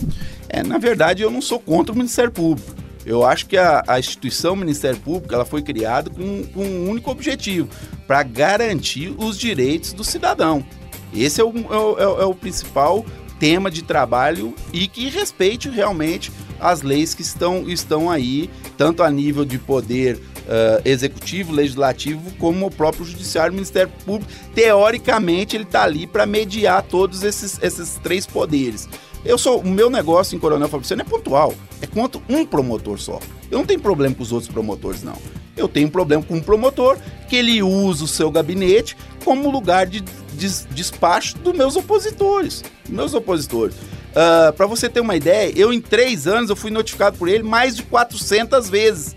É, 0.48 0.62
na 0.62 0.78
verdade, 0.78 1.22
eu 1.22 1.30
não 1.30 1.42
sou 1.42 1.58
contra 1.58 1.92
o 1.92 1.96
Ministério 1.96 2.30
Público. 2.30 2.83
Eu 3.04 3.24
acho 3.24 3.46
que 3.46 3.56
a, 3.56 3.82
a 3.86 3.98
instituição 3.98 4.56
Ministério 4.56 4.98
Público 4.98 5.34
ela 5.34 5.44
foi 5.44 5.62
criada 5.62 6.10
com, 6.10 6.44
com 6.44 6.64
um 6.64 6.88
único 6.88 7.10
objetivo, 7.10 7.68
para 8.06 8.22
garantir 8.22 9.14
os 9.18 9.38
direitos 9.38 9.92
do 9.92 10.04
cidadão. 10.04 10.64
Esse 11.14 11.40
é 11.40 11.44
o, 11.44 11.50
é, 11.50 12.02
é, 12.02 12.22
é 12.22 12.24
o 12.24 12.34
principal 12.34 13.04
tema 13.38 13.70
de 13.70 13.82
trabalho 13.82 14.54
e 14.72 14.88
que 14.88 15.08
respeite 15.08 15.68
realmente 15.68 16.32
as 16.60 16.82
leis 16.82 17.14
que 17.14 17.22
estão, 17.22 17.68
estão 17.68 18.10
aí, 18.10 18.48
tanto 18.76 19.02
a 19.02 19.10
nível 19.10 19.44
de 19.44 19.58
poder 19.58 20.16
uh, 20.16 20.80
executivo, 20.84 21.52
legislativo, 21.52 22.32
como 22.38 22.66
o 22.66 22.70
próprio 22.70 23.04
judiciário, 23.04 23.52
Ministério 23.52 23.92
Público. 24.04 24.32
Teoricamente, 24.54 25.56
ele 25.56 25.64
está 25.64 25.82
ali 25.82 26.06
para 26.06 26.24
mediar 26.26 26.82
todos 26.82 27.22
esses, 27.22 27.62
esses 27.62 27.98
três 28.02 28.26
poderes. 28.26 28.88
Eu 29.24 29.38
sou, 29.38 29.60
o 29.60 29.68
meu 29.68 29.88
negócio 29.88 30.36
em 30.36 30.38
Coronel 30.38 30.68
Fabriciano 30.68 31.02
é 31.02 31.04
pontual. 31.04 31.54
É 31.84 31.86
quanto 31.86 32.22
um 32.30 32.46
promotor 32.46 32.98
só. 32.98 33.20
Eu 33.50 33.58
não 33.58 33.66
tenho 33.66 33.78
problema 33.78 34.14
com 34.14 34.22
os 34.22 34.32
outros 34.32 34.50
promotores, 34.50 35.02
não. 35.02 35.18
Eu 35.54 35.68
tenho 35.68 35.90
problema 35.90 36.22
com 36.22 36.36
um 36.36 36.40
promotor 36.40 36.96
que 37.28 37.36
ele 37.36 37.62
usa 37.62 38.04
o 38.04 38.08
seu 38.08 38.30
gabinete 38.30 38.96
como 39.22 39.50
lugar 39.50 39.86
de 39.86 40.00
des 40.32 40.66
despacho 40.70 41.36
dos 41.36 41.54
meus 41.54 41.76
opositores. 41.76 42.64
Meus 42.88 43.12
opositores. 43.12 43.74
Uh, 43.74 44.48
ah, 44.48 44.54
Para 44.56 44.66
você 44.66 44.88
ter 44.88 45.00
uma 45.00 45.14
ideia, 45.14 45.52
eu 45.54 45.74
em 45.74 45.80
três 45.80 46.26
anos 46.26 46.48
eu 46.48 46.56
fui 46.56 46.70
notificado 46.70 47.18
por 47.18 47.28
ele 47.28 47.42
mais 47.42 47.76
de 47.76 47.82
400 47.82 48.70
vezes. 48.70 49.14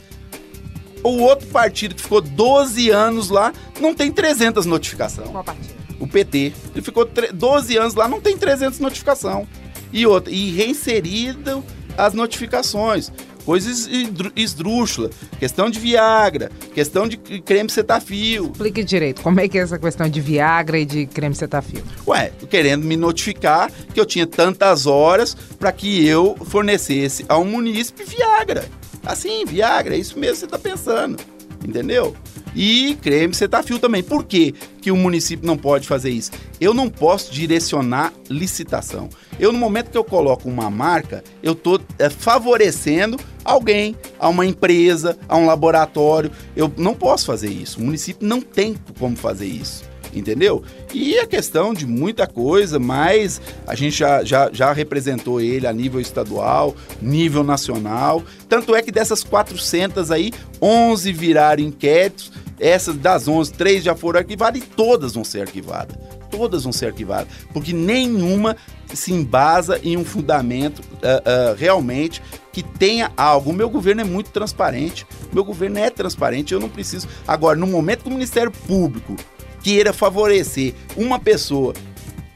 O 1.01 1.21
outro 1.21 1.47
partido 1.47 1.95
que 1.95 2.01
ficou 2.01 2.19
12 2.19 2.89
anos 2.89 3.29
lá 3.29 3.53
não 3.79 3.95
tem 3.95 4.11
300 4.11 4.65
notificação. 4.65 5.27
Qual 5.27 5.41
partido? 5.41 5.73
O 6.01 6.05
PT. 6.05 6.51
Ele 6.75 6.81
ficou 6.81 7.05
12 7.05 7.77
anos 7.77 7.95
lá, 7.95 8.09
não 8.09 8.19
tem 8.19 8.37
300 8.37 8.77
notificação. 8.79 9.47
E 9.93 10.05
outra, 10.05 10.33
e 10.33 10.51
reinserido 10.51 11.63
as 11.97 12.13
notificações. 12.13 13.11
Coisas 13.43 13.89
esdrúxulas, 14.35 15.15
questão 15.39 15.69
de 15.69 15.79
Viagra, 15.79 16.51
questão 16.73 17.07
de 17.07 17.15
creme 17.15 17.69
cetafil. 17.69 18.51
Explique 18.51 18.83
direito, 18.83 19.21
como 19.21 19.39
é 19.39 19.47
que 19.47 19.57
é 19.57 19.61
essa 19.61 19.79
questão 19.79 20.09
de 20.09 20.19
Viagra 20.19 20.77
e 20.77 20.83
de 20.83 21.05
creme 21.05 21.33
cetafil? 21.33 21.81
Ué, 22.05 22.29
querendo 22.49 22.83
me 22.83 22.97
notificar 22.97 23.71
que 23.93 23.97
eu 23.97 24.05
tinha 24.05 24.27
tantas 24.27 24.85
horas 24.85 25.33
para 25.57 25.71
que 25.71 26.05
eu 26.05 26.35
fornecesse 26.43 27.23
ao 27.29 27.45
munícipe 27.45 28.03
Viagra. 28.03 28.65
Assim, 29.05 29.45
Viagra, 29.45 29.95
é 29.95 29.97
isso 29.97 30.19
mesmo 30.19 30.33
que 30.33 30.39
você 30.39 30.45
está 30.45 30.59
pensando, 30.59 31.17
entendeu? 31.65 32.13
E 32.59 32.97
creme 32.99 33.35
cetafil 33.35 33.77
também. 33.77 34.01
Por 34.01 34.23
quê 34.23 34.51
que 34.81 34.89
o 34.89 34.97
município 34.97 35.45
não 35.45 35.55
pode 35.55 35.87
fazer 35.87 36.09
isso? 36.09 36.31
Eu 36.59 36.73
não 36.73 36.89
posso 36.89 37.31
direcionar 37.31 38.11
licitação. 38.27 39.09
Eu, 39.39 39.53
no 39.53 39.59
momento 39.59 39.91
que 39.91 39.97
eu 39.97 40.03
coloco 40.03 40.49
uma 40.49 40.67
marca, 40.67 41.23
eu 41.43 41.53
estou 41.53 41.79
é, 41.99 42.09
favorecendo 42.09 43.15
alguém, 43.45 43.95
a 44.17 44.27
uma 44.27 44.43
empresa, 44.43 45.15
a 45.29 45.37
um 45.37 45.45
laboratório. 45.45 46.31
Eu 46.55 46.73
não 46.75 46.95
posso 46.95 47.27
fazer 47.27 47.49
isso. 47.49 47.79
O 47.79 47.83
município 47.83 48.27
não 48.27 48.41
tem 48.41 48.75
como 48.97 49.15
fazer 49.15 49.45
isso 49.45 49.85
entendeu? 50.13 50.63
E 50.93 51.19
a 51.19 51.27
questão 51.27 51.73
de 51.73 51.85
muita 51.85 52.25
coisa, 52.25 52.79
mas 52.79 53.39
a 53.67 53.75
gente 53.75 53.97
já, 53.97 54.23
já, 54.23 54.49
já 54.51 54.73
representou 54.73 55.39
ele 55.39 55.67
a 55.67 55.73
nível 55.73 55.99
estadual, 55.99 56.75
nível 57.01 57.43
nacional. 57.43 58.23
Tanto 58.49 58.75
é 58.75 58.81
que 58.81 58.91
dessas 58.91 59.23
400 59.23 60.09
aí, 60.09 60.31
11 60.61 61.11
viraram 61.11 61.63
inquéritos, 61.63 62.31
essas 62.59 62.95
das 62.97 63.27
11, 63.27 63.53
três 63.53 63.83
já 63.83 63.95
foram 63.95 64.19
arquivadas 64.19 64.61
e 64.61 64.65
todas 64.65 65.13
vão 65.13 65.23
ser 65.23 65.41
arquivadas. 65.41 65.97
Todas 66.29 66.63
vão 66.63 66.73
ser 66.73 66.87
arquivadas, 66.87 67.27
porque 67.53 67.71
nenhuma 67.71 68.55
se 68.93 69.13
embasa 69.13 69.79
em 69.83 69.95
um 69.95 70.03
fundamento 70.03 70.79
uh, 70.79 71.51
uh, 71.51 71.55
realmente 71.57 72.21
que 72.51 72.61
tenha 72.61 73.11
algo. 73.15 73.51
O 73.51 73.53
meu 73.53 73.69
governo 73.69 74.01
é 74.01 74.03
muito 74.03 74.31
transparente. 74.31 75.05
Meu 75.31 75.43
governo 75.43 75.79
é 75.79 75.89
transparente, 75.89 76.53
eu 76.53 76.59
não 76.59 76.69
preciso. 76.69 77.07
Agora, 77.27 77.57
no 77.57 77.67
momento 77.67 78.03
que 78.03 78.09
o 78.09 78.11
Ministério 78.11 78.51
Público 78.51 79.15
queira 79.61 79.93
favorecer 79.93 80.73
uma 80.95 81.19
pessoa 81.19 81.73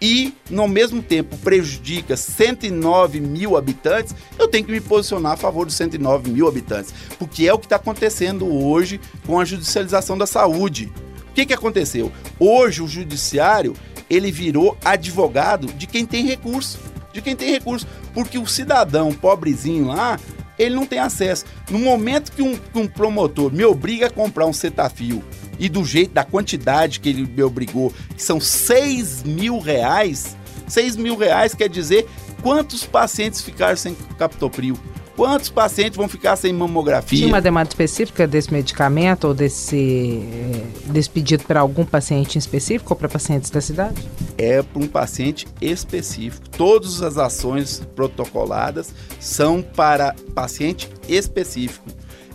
e, 0.02 0.34
no 0.50 0.68
mesmo 0.68 1.04
tempo, 1.04 1.38
prejudica 1.38 2.18
109 2.18 3.22
mil 3.22 3.56
habitantes, 3.56 4.16
eu 4.40 4.48
tenho 4.48 4.66
que 4.66 4.72
me 4.72 4.82
posicionar 4.82 5.34
a 5.34 5.38
favor 5.38 5.66
dos 5.66 5.76
109 5.76 6.32
mil 6.32 6.48
habitantes, 6.48 6.92
porque 7.20 7.48
é 7.48 7.54
o 7.54 7.60
que 7.60 7.68
está 7.68 7.76
acontecendo 7.76 8.52
hoje 8.52 9.00
com 9.28 9.40
a 9.40 9.46
judicialização 9.46 10.18
da 10.18 10.26
saúde. 10.26 10.92
O 11.30 11.34
que, 11.34 11.46
que 11.46 11.54
aconteceu? 11.54 12.12
Hoje 12.40 12.82
o 12.82 12.88
judiciário 12.88 13.76
ele 14.10 14.32
virou 14.32 14.76
advogado 14.84 15.68
de 15.68 15.86
quem 15.86 16.06
tem 16.06 16.26
recurso, 16.26 16.80
de 17.14 17.22
quem 17.22 17.36
tem 17.36 17.52
recurso, 17.52 17.88
porque 18.14 18.38
o 18.38 18.48
cidadão 18.48 19.14
pobrezinho 19.14 19.88
lá 19.88 20.20
ele 20.58 20.76
não 20.76 20.86
tem 20.86 21.00
acesso. 21.00 21.46
No 21.70 21.80
momento 21.80 22.32
que 22.32 22.42
um, 22.42 22.58
que 22.58 22.78
um 22.78 22.88
promotor 22.88 23.52
me 23.52 23.64
obriga 23.64 24.08
a 24.08 24.10
comprar 24.10 24.46
um 24.46 24.54
cetafio 24.54 25.24
e 25.62 25.70
do 25.70 25.86
jeito, 25.86 26.12
da 26.12 26.24
quantidade 26.24 27.00
que 27.00 27.08
ele 27.08 27.22
me 27.22 27.44
obrigou, 27.44 27.94
que 28.18 28.24
são 28.24 28.42
6 28.42 29.24
mil 29.24 29.60
reais, 29.60 30.36
6 30.68 30.96
mil 30.96 31.16
reais 31.16 31.54
quer 31.54 31.70
dizer 31.70 32.08
quantos 32.42 32.84
pacientes 32.84 33.42
ficaram 33.42 33.78
sem 33.78 33.96
captopril? 34.18 34.76
Quantos 35.16 35.50
pacientes 35.50 35.98
vão 35.98 36.08
ficar 36.08 36.36
sem 36.36 36.52
mamografia? 36.52 37.20
Tinha 37.20 37.28
uma 37.28 37.42
demanda 37.42 37.70
específica 37.70 38.26
desse 38.26 38.52
medicamento 38.52 39.26
ou 39.26 39.34
desse, 39.36 40.24
eh, 40.24 40.64
desse 40.86 41.10
pedido 41.10 41.44
para 41.44 41.60
algum 41.60 41.86
paciente 41.86 42.40
específico 42.40 42.94
ou 42.94 42.98
para 42.98 43.08
pacientes 43.08 43.52
da 43.52 43.62
cidade? 43.62 44.02
É 44.38 44.64
para 44.64 44.82
um 44.82 44.88
paciente 44.88 45.46
específico. 45.62 46.50
Todas 46.50 47.04
as 47.04 47.20
ações 47.20 47.84
protocoladas 47.94 48.96
são 49.20 49.62
para 49.62 50.16
paciente 50.34 50.90
específico. 51.08 51.86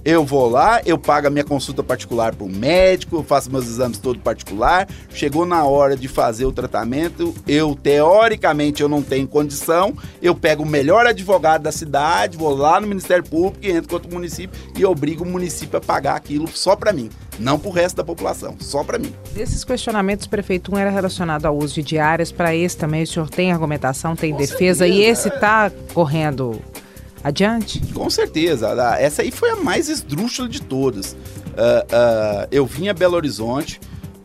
Eu 0.06 0.24
vou 0.24 0.48
lá, 0.48 0.80
eu 0.86 0.96
pago 0.96 1.26
a 1.26 1.30
minha 1.30 1.42
consulta 1.42 1.82
particular 1.82 2.32
para 2.32 2.46
o 2.46 2.48
médico, 2.48 3.16
eu 3.16 3.24
faço 3.24 3.50
meus 3.50 3.66
exames 3.66 3.98
todo 3.98 4.20
particular. 4.20 4.86
Chegou 5.10 5.44
na 5.44 5.64
hora 5.64 5.96
de 5.96 6.06
fazer 6.06 6.44
o 6.44 6.52
tratamento, 6.52 7.34
eu 7.44 7.74
teoricamente 7.74 8.80
eu 8.80 8.88
não 8.88 9.02
tenho 9.02 9.26
condição, 9.26 9.96
eu 10.22 10.32
pego 10.32 10.62
o 10.62 10.66
melhor 10.66 11.08
advogado 11.08 11.62
da 11.62 11.72
cidade, 11.72 12.38
vou 12.38 12.54
lá 12.54 12.80
no 12.80 12.86
Ministério 12.86 13.24
Público 13.24 13.58
e 13.66 13.72
entro 13.72 13.88
contra 13.88 14.08
o 14.08 14.14
município 14.14 14.56
e 14.78 14.84
obrigo 14.84 15.24
o 15.24 15.26
município 15.26 15.76
a 15.76 15.80
pagar 15.80 16.14
aquilo 16.14 16.46
só 16.46 16.76
para 16.76 16.92
mim, 16.92 17.10
não 17.36 17.58
para 17.58 17.68
o 17.68 17.72
resto 17.72 17.96
da 17.96 18.04
população, 18.04 18.54
só 18.60 18.84
para 18.84 19.00
mim. 19.00 19.12
Desses 19.34 19.64
questionamentos, 19.64 20.28
prefeito, 20.28 20.72
um 20.72 20.78
era 20.78 20.88
relacionado 20.88 21.46
ao 21.46 21.58
uso 21.58 21.74
de 21.74 21.82
diárias, 21.82 22.30
para 22.30 22.54
esse 22.54 22.76
também 22.76 23.02
o 23.02 23.06
senhor 23.08 23.28
tem 23.28 23.50
argumentação, 23.50 24.14
tem 24.14 24.30
Com 24.30 24.38
defesa 24.38 24.84
certeza, 24.84 24.86
e 24.86 25.02
esse 25.02 25.26
está 25.26 25.68
correndo 25.92 26.62
adiante? 27.26 27.80
Com 27.92 28.08
certeza. 28.08 28.68
Essa 28.98 29.22
aí 29.22 29.32
foi 29.32 29.50
a 29.50 29.56
mais 29.56 29.88
esdrúxula 29.88 30.48
de 30.48 30.62
todas. 30.62 31.12
Uh, 31.12 31.16
uh, 31.16 32.48
eu 32.52 32.64
vim 32.64 32.88
a 32.88 32.94
Belo 32.94 33.16
Horizonte 33.16 33.80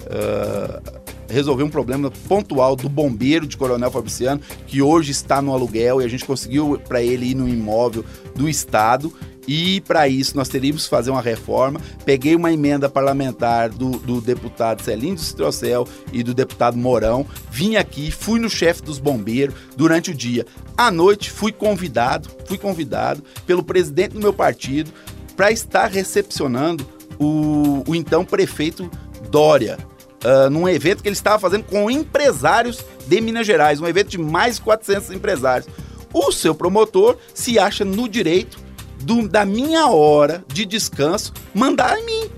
uh, 0.05 1.01
resolver 1.27 1.63
um 1.63 1.69
problema 1.69 2.11
pontual 2.27 2.75
do 2.75 2.87
bombeiro 2.87 3.47
de 3.47 3.57
Coronel 3.57 3.89
Fabriciano, 3.89 4.39
que 4.67 4.81
hoje 4.81 5.11
está 5.11 5.41
no 5.41 5.51
aluguel 5.51 6.01
e 6.01 6.05
a 6.05 6.07
gente 6.07 6.25
conseguiu 6.25 6.79
para 6.87 7.01
ele 7.01 7.31
ir 7.31 7.35
no 7.35 7.49
imóvel 7.49 8.05
do 8.35 8.47
Estado. 8.47 9.11
E 9.47 9.81
para 9.81 10.07
isso 10.07 10.35
nós 10.35 10.49
teríamos 10.49 10.83
que 10.83 10.89
fazer 10.89 11.11
uma 11.11 11.21
reforma. 11.21 11.81
Peguei 12.05 12.35
uma 12.35 12.51
emenda 12.51 12.89
parlamentar 12.89 13.69
do, 13.69 13.91
do 13.91 14.21
deputado 14.21 14.81
Celino 14.83 15.17
Citrocel 15.17 15.87
e 16.13 16.23
do 16.23 16.33
deputado 16.33 16.77
Mourão. 16.77 17.25
Vim 17.49 17.75
aqui, 17.75 18.11
fui 18.11 18.39
no 18.39 18.49
chefe 18.49 18.83
dos 18.83 18.99
bombeiros 18.99 19.55
durante 19.75 20.11
o 20.11 20.13
dia. 20.13 20.45
À 20.77 20.91
noite 20.91 21.31
fui 21.31 21.51
convidado, 21.51 22.29
fui 22.45 22.57
convidado 22.57 23.23
pelo 23.45 23.63
presidente 23.63 24.13
do 24.13 24.19
meu 24.19 24.33
partido 24.33 24.91
para 25.35 25.51
estar 25.51 25.89
recepcionando 25.89 26.85
o, 27.19 27.83
o 27.87 27.95
então 27.95 28.23
prefeito 28.23 28.89
Dória, 29.29 29.77
uh, 30.25 30.49
num 30.49 30.67
evento 30.67 31.01
que 31.01 31.07
ele 31.07 31.15
estava 31.15 31.39
fazendo 31.39 31.63
com 31.63 31.89
empresários 31.89 32.83
de 33.07 33.21
Minas 33.21 33.47
Gerais, 33.47 33.79
um 33.79 33.87
evento 33.87 34.09
de 34.09 34.17
mais 34.17 34.55
de 34.55 34.61
400 34.61 35.11
empresários. 35.11 35.69
O 36.13 36.31
seu 36.31 36.53
promotor 36.53 37.17
se 37.33 37.57
acha 37.57 37.85
no 37.85 38.09
direito 38.09 38.59
do, 39.01 39.27
da 39.27 39.45
minha 39.45 39.87
hora 39.87 40.43
de 40.47 40.65
descanso 40.65 41.33
mandar 41.53 41.97
em 41.97 42.05
mim. 42.05 42.29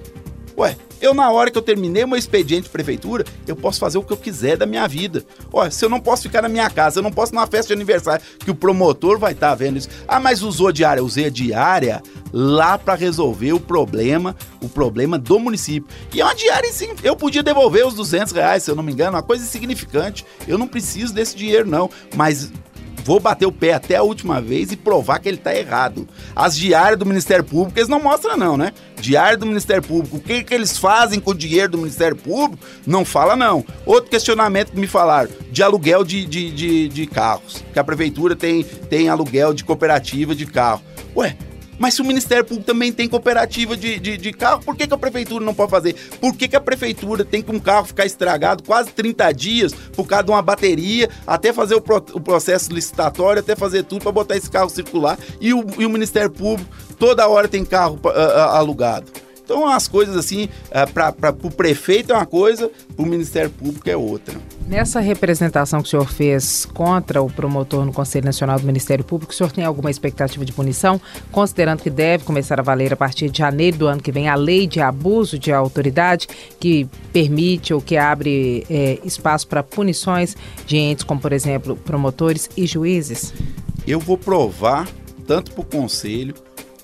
Ué, 0.58 0.78
eu 1.04 1.14
na 1.14 1.30
hora 1.30 1.52
que 1.52 1.58
eu 1.58 1.62
terminei 1.62 2.06
meu 2.06 2.18
expediente 2.18 2.64
de 2.64 2.70
prefeitura, 2.70 3.26
eu 3.46 3.58
posso 3.58 3.78
fazer 3.78 3.98
o 3.98 4.04
que 4.04 4.14
eu 4.14 4.18
quiser 4.18 4.56
da 4.56 4.66
minha 4.66 4.88
vida. 4.88 5.26
Olha, 5.52 5.70
se 5.70 5.84
eu 5.84 5.90
não 5.90 6.00
posso 6.00 6.24
ficar 6.24 6.42
na 6.42 6.48
minha 6.48 6.70
casa, 6.70 7.00
eu 7.00 7.04
não 7.04 7.12
posso 7.12 7.34
numa 7.36 7.46
festa 7.46 7.68
de 7.68 7.74
aniversário, 7.74 8.24
que 8.40 8.50
o 8.50 8.56
promotor 8.56 9.20
vai 9.20 9.34
estar 9.34 9.50
tá 9.50 9.56
vendo 9.56 9.78
isso. 9.78 9.90
Ah, 10.08 10.20
mas 10.20 10.42
usou 10.42 10.72
diária? 10.72 11.04
Usei 11.04 11.26
a 11.26 11.30
diária 11.30 12.02
lá 12.32 12.78
para 12.78 12.96
resolver 12.96 13.52
o 13.52 13.60
problema, 13.60 14.34
o 14.62 14.70
problema 14.70 15.20
do 15.20 15.38
município. 15.40 15.90
E 16.14 16.22
é 16.22 16.24
uma 16.24 16.36
diária 16.36 16.72
sim. 16.72 16.94
Eu 17.04 17.18
podia 17.18 17.44
devolver 17.44 17.86
os 17.86 17.96
200 17.96 18.32
reais, 18.32 18.64
se 18.64 18.72
eu 18.72 18.76
não 18.76 18.84
me 18.84 18.94
engano, 18.94 19.18
uma 19.18 19.24
coisa 19.24 19.44
insignificante. 19.44 20.26
Eu 20.48 20.58
não 20.58 20.70
preciso 20.70 21.14
desse 21.14 21.36
dinheiro 21.36 21.70
não, 21.70 21.90
mas 22.16 22.50
vou 23.04 23.20
bater 23.20 23.46
o 23.46 23.52
pé 23.52 23.74
até 23.74 23.96
a 23.96 24.04
última 24.04 24.42
vez 24.42 24.72
e 24.72 24.78
provar 24.78 25.20
que 25.20 25.28
ele 25.28 25.38
está 25.38 25.56
errado. 25.56 26.08
As 26.36 26.56
diárias 26.56 27.00
do 27.00 27.06
Ministério 27.06 27.44
Público, 27.44 27.78
eles 27.78 27.90
não 27.90 28.02
mostram 28.02 28.38
não, 28.38 28.58
né? 28.58 28.72
Diário 29.00 29.38
do 29.38 29.46
Ministério 29.46 29.84
Público, 29.84 30.18
o 30.18 30.20
que, 30.20 30.44
que 30.44 30.54
eles 30.54 30.78
fazem 30.78 31.20
com 31.20 31.32
o 31.32 31.36
dinheiro 31.36 31.74
do 31.74 31.78
Ministério 31.78 32.16
Público, 32.16 32.64
não 32.86 33.04
fala 33.04 33.36
não. 33.36 33.66
Outro 33.86 34.10
questionamento 34.10 34.72
que 34.72 34.80
me 34.80 34.88
falaram, 34.88 35.30
de 35.52 35.62
aluguel 35.62 36.04
de, 36.04 36.26
de, 36.26 36.52
de, 36.52 36.88
de 36.88 37.08
carros, 37.08 37.64
que 37.74 37.80
a 37.80 37.84
prefeitura 37.84 38.36
tem, 38.36 38.64
tem 38.64 39.10
aluguel 39.10 39.54
de 39.54 39.64
cooperativa 39.64 40.34
de 40.34 40.46
carro. 40.46 40.82
Ué, 41.16 41.36
mas 41.84 41.96
se 41.96 42.02
o 42.02 42.06
Ministério 42.06 42.46
Público 42.46 42.66
também 42.66 42.94
tem 42.94 43.10
cooperativa 43.10 43.76
de, 43.76 44.00
de, 44.00 44.16
de 44.16 44.32
carro, 44.32 44.64
por 44.64 44.74
que, 44.74 44.88
que, 44.88 44.94
a 44.94 44.98
prefeitura 44.98 45.44
não 45.44 45.54
pode 45.54 45.70
fazer? 45.70 45.94
Por 46.22 46.34
que, 46.34 46.48
que 46.48 46.56
a 46.56 46.62
prefeitura 46.62 47.26
tem 47.26 47.42
que 47.42 47.52
um 47.54 47.60
carro 47.60 47.86
ficar 47.86 48.06
estragado 48.06 48.64
quase 48.64 48.90
30 48.92 49.30
dias 49.34 49.74
por 49.94 50.08
causa 50.08 50.24
de 50.24 50.32
uma 50.32 50.42
bateria, 50.42 51.10
até 51.28 51.52
fazer 51.52 51.76
o, 51.76 51.82
pro, 51.82 51.98
o 52.14 52.22
processo 52.22 52.72
licitatório, 52.72 53.42
até 53.42 53.54
fazer 53.54 53.84
tudo 53.84 54.02
para 54.04 54.14
botar 54.14 54.38
esse 54.38 54.50
carro 54.50 54.70
circular 54.70 55.20
e 55.42 55.54
o, 55.54 55.66
e 55.78 55.86
o 55.86 55.90
Ministério 55.90 56.32
Público 56.32 56.74
toda 56.98 57.28
hora 57.28 57.50
tem 57.50 57.66
carro 57.66 58.00
uh, 58.02 58.08
uh, 58.08 58.56
alugado? 58.56 59.12
Então, 59.44 59.68
as 59.68 59.86
coisas 59.86 60.16
assim, 60.16 60.46
uh, 60.46 60.90
para 60.94 61.36
o 61.44 61.52
prefeito 61.52 62.14
é 62.14 62.16
uma 62.16 62.26
coisa, 62.26 62.72
para 62.96 63.04
o 63.04 63.06
Ministério 63.06 63.50
Público 63.50 63.90
é 63.90 63.98
outra. 63.98 64.40
Nessa 64.68 65.02
representação 65.02 65.82
que 65.82 65.88
o 65.88 65.90
senhor 65.90 66.10
fez 66.10 66.66
contra 66.66 67.22
o 67.22 67.30
promotor 67.30 67.86
no 67.86 67.92
Conselho 67.92 68.26
Nacional 68.26 68.58
do 68.58 68.66
Ministério 68.66 69.04
Público, 69.04 69.34
o 69.34 69.36
senhor 69.36 69.52
tem 69.52 69.66
alguma 69.66 69.92
expectativa 69.92 70.46
de 70.46 70.54
punição, 70.54 71.00
considerando 71.32 71.82
que 71.82 71.90
deve 71.90 72.24
começar 72.24 72.60
a 72.60 72.64
valer 72.64 72.94
a 72.94 72.96
partir 72.96 73.30
de 73.30 73.38
janeiro 73.38 73.78
do 73.78 73.88
ano 73.88 74.02
que 74.02 74.12
vem 74.12 74.30
a 74.30 74.36
lei 74.36 74.66
de 74.66 74.80
abuso 74.80 75.38
de 75.38 75.52
autoridade, 75.52 76.28
que 76.60 76.88
permite 77.12 77.74
ou 77.74 77.82
que 77.82 77.98
abre 77.98 78.66
é, 78.70 79.00
espaço 79.04 79.48
para 79.48 79.62
punições 79.62 80.36
de 80.66 80.78
entes 80.78 81.04
como, 81.04 81.20
por 81.20 81.34
exemplo, 81.34 81.76
promotores 81.76 82.50
e 82.56 82.66
juízes? 82.66 83.34
Eu 83.86 84.00
vou 84.00 84.18
provar, 84.18 84.88
tanto 85.28 85.52
para 85.52 85.62
o 85.62 85.66
Conselho 85.66 86.34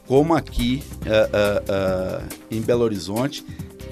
como 0.05 0.33
aqui 0.33 0.83
uh, 1.05 1.07
uh, 1.07 2.23
uh, 2.23 2.35
em 2.49 2.59
Belo 2.61 2.83
Horizonte, 2.83 3.45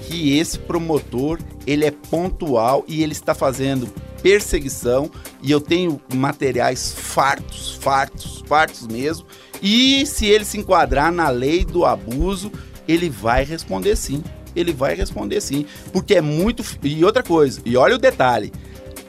que 0.08 0.38
esse 0.38 0.58
promotor 0.58 1.38
ele 1.66 1.84
é 1.84 1.90
pontual 1.90 2.82
e 2.88 3.02
ele 3.02 3.12
está 3.12 3.34
fazendo 3.34 3.86
perseguição 4.22 5.10
e 5.42 5.50
eu 5.50 5.60
tenho 5.60 6.00
materiais 6.14 6.94
fartos, 6.96 7.74
fartos, 7.74 8.42
fartos 8.46 8.86
mesmo. 8.86 9.26
E 9.62 10.06
se 10.06 10.26
ele 10.26 10.46
se 10.46 10.56
enquadrar 10.56 11.12
na 11.12 11.28
lei 11.28 11.62
do 11.62 11.84
abuso, 11.84 12.50
ele 12.88 13.10
vai 13.10 13.44
responder 13.44 13.96
sim. 13.96 14.24
Ele 14.56 14.72
vai 14.72 14.94
responder 14.94 15.42
sim, 15.42 15.66
porque 15.92 16.14
é 16.14 16.22
muito 16.22 16.64
e 16.82 17.04
outra 17.04 17.22
coisa. 17.22 17.60
E 17.64 17.76
olha 17.76 17.94
o 17.94 17.98
detalhe. 17.98 18.50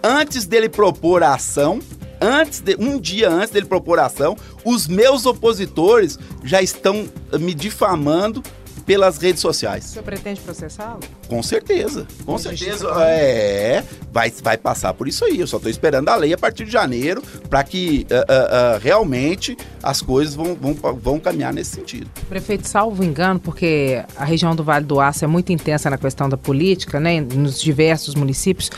Antes 0.03 0.45
dele 0.45 0.67
propor 0.67 1.23
a 1.23 1.33
ação, 1.33 1.79
antes 2.19 2.59
de, 2.59 2.75
um 2.77 2.99
dia 2.99 3.29
antes 3.29 3.51
dele 3.51 3.65
propor 3.65 3.99
a 3.99 4.05
ação, 4.05 4.35
os 4.65 4.85
meus 4.85 5.25
opositores 5.25 6.19
já 6.43 6.61
estão 6.61 7.07
me 7.39 7.53
difamando 7.53 8.43
pelas 8.89 9.19
redes 9.19 9.39
sociais. 9.39 9.85
Você 9.85 10.01
pretende 10.01 10.39
processá-lo? 10.39 11.01
Com 11.27 11.43
certeza, 11.43 12.07
com 12.25 12.39
certeza. 12.39 12.87
É, 13.03 13.83
vai, 14.11 14.33
vai 14.41 14.57
passar 14.57 14.95
por 14.95 15.07
isso 15.07 15.23
aí. 15.25 15.39
Eu 15.39 15.45
só 15.45 15.57
estou 15.57 15.69
esperando 15.69 16.09
a 16.09 16.15
lei 16.15 16.33
a 16.33 16.37
partir 16.39 16.65
de 16.65 16.71
janeiro 16.71 17.21
para 17.47 17.63
que 17.63 18.07
uh, 18.09 18.15
uh, 18.15 18.77
uh, 18.77 18.79
realmente 18.81 19.55
as 19.83 20.01
coisas 20.01 20.33
vão, 20.33 20.55
vão, 20.55 20.73
vão 20.73 21.19
caminhar 21.19 21.53
nesse 21.53 21.75
sentido. 21.75 22.09
Prefeito, 22.27 22.67
salvo 22.67 23.03
engano, 23.03 23.39
porque 23.39 24.03
a 24.17 24.25
região 24.25 24.55
do 24.55 24.63
Vale 24.63 24.85
do 24.85 24.99
Aço 24.99 25.23
é 25.23 25.27
muito 25.27 25.51
intensa 25.51 25.87
na 25.87 25.97
questão 25.99 26.27
da 26.27 26.35
política, 26.35 26.99
né, 26.99 27.21
nos 27.21 27.61
diversos 27.61 28.15
municípios. 28.15 28.71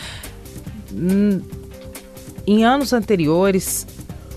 Hum, 0.93 1.39
em 2.45 2.65
anos 2.65 2.91
anteriores, 2.91 3.87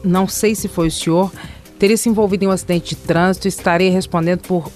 não 0.04 0.28
sei 0.28 0.54
se 0.54 0.68
foi 0.68 0.86
o 0.86 0.92
senhor, 0.92 1.32
teria 1.80 1.96
se 1.96 2.08
envolvido 2.08 2.44
em 2.44 2.46
um 2.46 2.52
acidente 2.52 2.94
de 2.94 3.00
trânsito 3.00 3.48
e 3.48 3.50
estaria 3.50 3.90
respondendo 3.90 4.42
por 4.42 4.70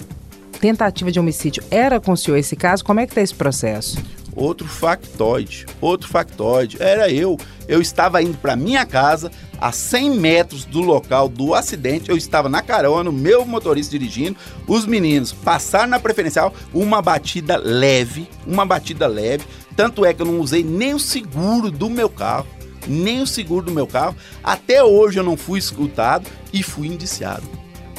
tentativa 0.60 1.10
de 1.10 1.18
homicídio. 1.20 1.62
Era 1.70 2.00
com 2.00 2.12
o 2.12 2.16
senhor 2.16 2.36
esse 2.36 2.56
caso? 2.56 2.84
Como 2.84 3.00
é 3.00 3.06
que 3.06 3.12
está 3.12 3.22
esse 3.22 3.34
processo? 3.34 3.98
Outro 4.34 4.68
factoide, 4.68 5.66
outro 5.80 6.08
factoide. 6.08 6.76
Era 6.80 7.10
eu. 7.10 7.36
Eu 7.66 7.80
estava 7.80 8.22
indo 8.22 8.38
para 8.38 8.54
minha 8.54 8.86
casa, 8.86 9.32
a 9.60 9.72
100 9.72 10.10
metros 10.12 10.64
do 10.64 10.80
local 10.80 11.28
do 11.28 11.54
acidente. 11.54 12.08
Eu 12.08 12.16
estava 12.16 12.48
na 12.48 12.62
carona, 12.62 13.10
o 13.10 13.12
meu 13.12 13.44
motorista 13.44 13.98
dirigindo. 13.98 14.36
Os 14.66 14.86
meninos 14.86 15.32
passaram 15.32 15.88
na 15.88 15.98
preferencial, 15.98 16.54
uma 16.72 17.02
batida 17.02 17.56
leve, 17.56 18.28
uma 18.46 18.64
batida 18.64 19.06
leve. 19.06 19.44
Tanto 19.74 20.04
é 20.04 20.14
que 20.14 20.22
eu 20.22 20.26
não 20.26 20.40
usei 20.40 20.62
nem 20.62 20.94
o 20.94 20.98
seguro 20.98 21.70
do 21.70 21.90
meu 21.90 22.08
carro 22.08 22.46
nem 22.86 23.20
o 23.20 23.26
seguro 23.26 23.66
do 23.66 23.72
meu 23.72 23.86
carro. 23.86 24.16
Até 24.42 24.82
hoje 24.82 25.18
eu 25.18 25.24
não 25.24 25.36
fui 25.36 25.58
escutado 25.58 26.26
e 26.52 26.62
fui 26.62 26.86
indiciado. 26.86 27.57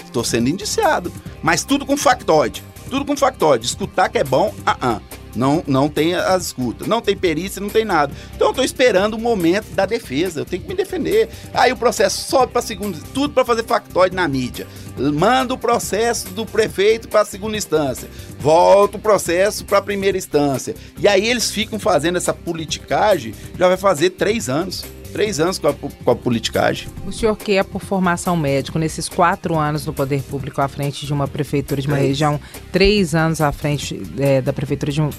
Estou 0.09 0.23
sendo 0.23 0.49
indiciado. 0.49 1.11
Mas 1.41 1.63
tudo 1.63 1.85
com 1.85 1.95
factoide. 1.95 2.63
Tudo 2.89 3.05
com 3.05 3.15
factoide. 3.15 3.65
Escutar 3.65 4.09
que 4.09 4.17
é 4.17 4.23
bom, 4.23 4.53
ah, 4.65 4.75
uh, 4.75 4.95
-uh. 4.95 5.19
Não, 5.35 5.63
não 5.67 5.87
tem 5.87 6.15
as 6.15 6.47
escutas, 6.47 6.87
não 6.87 7.01
tem 7.01 7.15
perícia, 7.15 7.61
não 7.61 7.69
tem 7.69 7.85
nada. 7.85 8.11
Então 8.35 8.47
eu 8.47 8.53
tô 8.53 8.63
esperando 8.63 9.13
o 9.13 9.19
momento 9.19 9.67
da 9.75 9.85
defesa, 9.85 10.39
eu 10.41 10.45
tenho 10.45 10.63
que 10.63 10.67
me 10.67 10.73
defender. 10.73 11.29
Aí 11.53 11.71
o 11.71 11.77
processo 11.77 12.27
sobe 12.27 12.51
para 12.51 12.61
segunda, 12.61 12.97
tudo 13.13 13.33
para 13.33 13.45
fazer 13.45 13.63
factoide 13.63 14.15
na 14.15 14.27
mídia. 14.27 14.67
Manda 14.97 15.53
o 15.53 15.57
processo 15.57 16.29
do 16.29 16.45
prefeito 16.45 17.07
para 17.07 17.23
segunda 17.23 17.55
instância, 17.55 18.09
volta 18.39 18.97
o 18.97 18.99
processo 18.99 19.63
para 19.65 19.81
primeira 19.81 20.17
instância. 20.17 20.75
E 20.97 21.07
aí 21.07 21.27
eles 21.27 21.51
ficam 21.51 21.79
fazendo 21.79 22.17
essa 22.17 22.33
politicagem, 22.33 23.33
já 23.57 23.67
vai 23.67 23.77
fazer 23.77 24.11
três 24.11 24.49
anos. 24.49 24.83
Três 25.11 25.39
anos 25.39 25.57
com 25.57 25.67
a, 25.67 25.73
com 25.73 26.11
a 26.11 26.15
politicagem. 26.15 26.87
O 27.05 27.11
senhor 27.11 27.35
que 27.35 27.53
é 27.53 27.63
por 27.63 27.81
formação 27.81 28.37
médico, 28.37 28.77
nesses 28.77 29.09
quatro 29.09 29.57
anos 29.57 29.85
no 29.85 29.93
poder 29.93 30.21
público 30.21 30.61
à 30.61 30.67
frente 30.67 31.05
de 31.05 31.13
uma 31.13 31.27
prefeitura 31.27 31.81
de 31.81 31.87
uma 31.87 31.97
três. 31.97 32.09
região, 32.09 32.39
três 32.71 33.15
anos 33.15 33.41
à 33.41 33.51
frente 33.51 34.01
é, 34.19 34.41
da 34.41 34.53
prefeitura 34.53 34.91
de 34.91 35.01
um, 35.01 35.09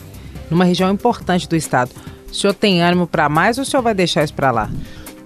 numa 0.50 0.64
região 0.64 0.90
importante 0.90 1.48
do 1.48 1.56
estado, 1.56 1.90
o 2.30 2.34
senhor 2.34 2.54
tem 2.54 2.82
ânimo 2.82 3.06
para 3.06 3.28
mais 3.28 3.58
ou 3.58 3.62
o 3.62 3.66
senhor 3.66 3.82
vai 3.82 3.94
deixar 3.94 4.22
isso 4.22 4.34
para 4.34 4.50
lá? 4.50 4.70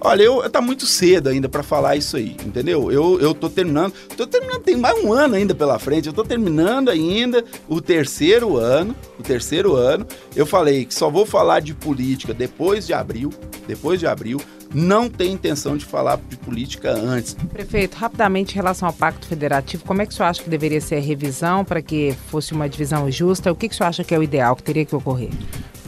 Olha, 0.05 0.21
eu, 0.21 0.47
tá 0.51 0.61
muito 0.61 0.85
cedo 0.85 1.29
ainda 1.29 1.49
para 1.49 1.63
falar 1.63 1.95
isso 1.95 2.15
aí, 2.15 2.37
entendeu? 2.45 2.91
Eu, 2.91 3.19
eu 3.19 3.33
tô 3.33 3.49
terminando, 3.49 3.91
tô 4.15 4.27
terminando, 4.27 4.61
tem 4.61 4.75
mais 4.75 5.03
um 5.03 5.11
ano 5.11 5.33
ainda 5.33 5.55
pela 5.55 5.79
frente, 5.79 6.05
eu 6.05 6.13
tô 6.13 6.23
terminando 6.23 6.89
ainda 6.89 7.43
o 7.67 7.81
terceiro 7.81 8.55
ano, 8.55 8.95
o 9.17 9.23
terceiro 9.23 9.75
ano. 9.75 10.05
Eu 10.35 10.45
falei 10.45 10.85
que 10.85 10.93
só 10.93 11.09
vou 11.09 11.25
falar 11.25 11.59
de 11.59 11.73
política 11.73 12.35
depois 12.35 12.85
de 12.85 12.93
abril, 12.93 13.31
depois 13.67 13.99
de 13.99 14.05
abril. 14.05 14.39
Não 14.71 15.09
tem 15.09 15.31
intenção 15.33 15.75
de 15.75 15.85
falar 15.85 16.19
de 16.29 16.37
política 16.37 16.91
antes. 16.91 17.33
Prefeito, 17.33 17.95
rapidamente 17.95 18.51
em 18.51 18.55
relação 18.57 18.87
ao 18.87 18.93
Pacto 18.93 19.25
Federativo, 19.25 19.83
como 19.85 20.03
é 20.03 20.05
que 20.05 20.13
o 20.13 20.15
senhor 20.15 20.29
acha 20.29 20.43
que 20.43 20.49
deveria 20.51 20.81
ser 20.81 20.97
a 20.97 21.01
revisão 21.01 21.65
para 21.65 21.81
que 21.81 22.15
fosse 22.29 22.53
uma 22.53 22.69
divisão 22.69 23.09
justa? 23.09 23.51
O 23.51 23.55
que, 23.55 23.67
que 23.67 23.73
o 23.73 23.77
senhor 23.77 23.89
acha 23.89 24.03
que 24.03 24.13
é 24.13 24.19
o 24.19 24.23
ideal, 24.23 24.55
que 24.55 24.61
teria 24.61 24.85
que 24.85 24.95
ocorrer? 24.95 25.31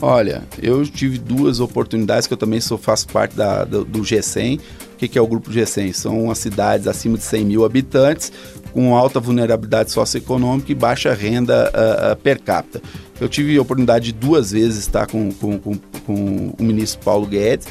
Olha, 0.00 0.44
eu 0.62 0.86
tive 0.86 1.18
duas 1.18 1.58
oportunidades 1.58 2.26
que 2.26 2.32
eu 2.32 2.38
também 2.38 2.60
sou, 2.60 2.78
faço 2.78 3.08
parte 3.08 3.34
da, 3.34 3.64
do, 3.64 3.84
do 3.84 4.00
G100. 4.00 4.58
O 4.58 4.96
que, 4.98 5.08
que 5.08 5.18
é 5.18 5.22
o 5.22 5.26
grupo 5.26 5.50
G100? 5.50 5.92
São 5.92 6.30
as 6.30 6.38
cidades 6.38 6.86
acima 6.86 7.16
de 7.16 7.24
100 7.24 7.44
mil 7.44 7.64
habitantes 7.64 8.32
com 8.72 8.96
alta 8.96 9.18
vulnerabilidade 9.18 9.90
socioeconômica 9.90 10.70
e 10.70 10.74
baixa 10.74 11.12
renda 11.14 11.70
uh, 11.74 12.12
uh, 12.12 12.16
per 12.16 12.40
capita. 12.40 12.80
Eu 13.20 13.28
tive 13.28 13.56
a 13.56 13.62
oportunidade 13.62 14.06
de 14.06 14.12
duas 14.12 14.52
vezes 14.52 14.78
estar 14.78 15.06
com, 15.06 15.32
com, 15.32 15.58
com, 15.58 15.74
com 16.06 16.54
o 16.58 16.62
ministro 16.62 17.00
Paulo 17.04 17.26
Guedes 17.26 17.66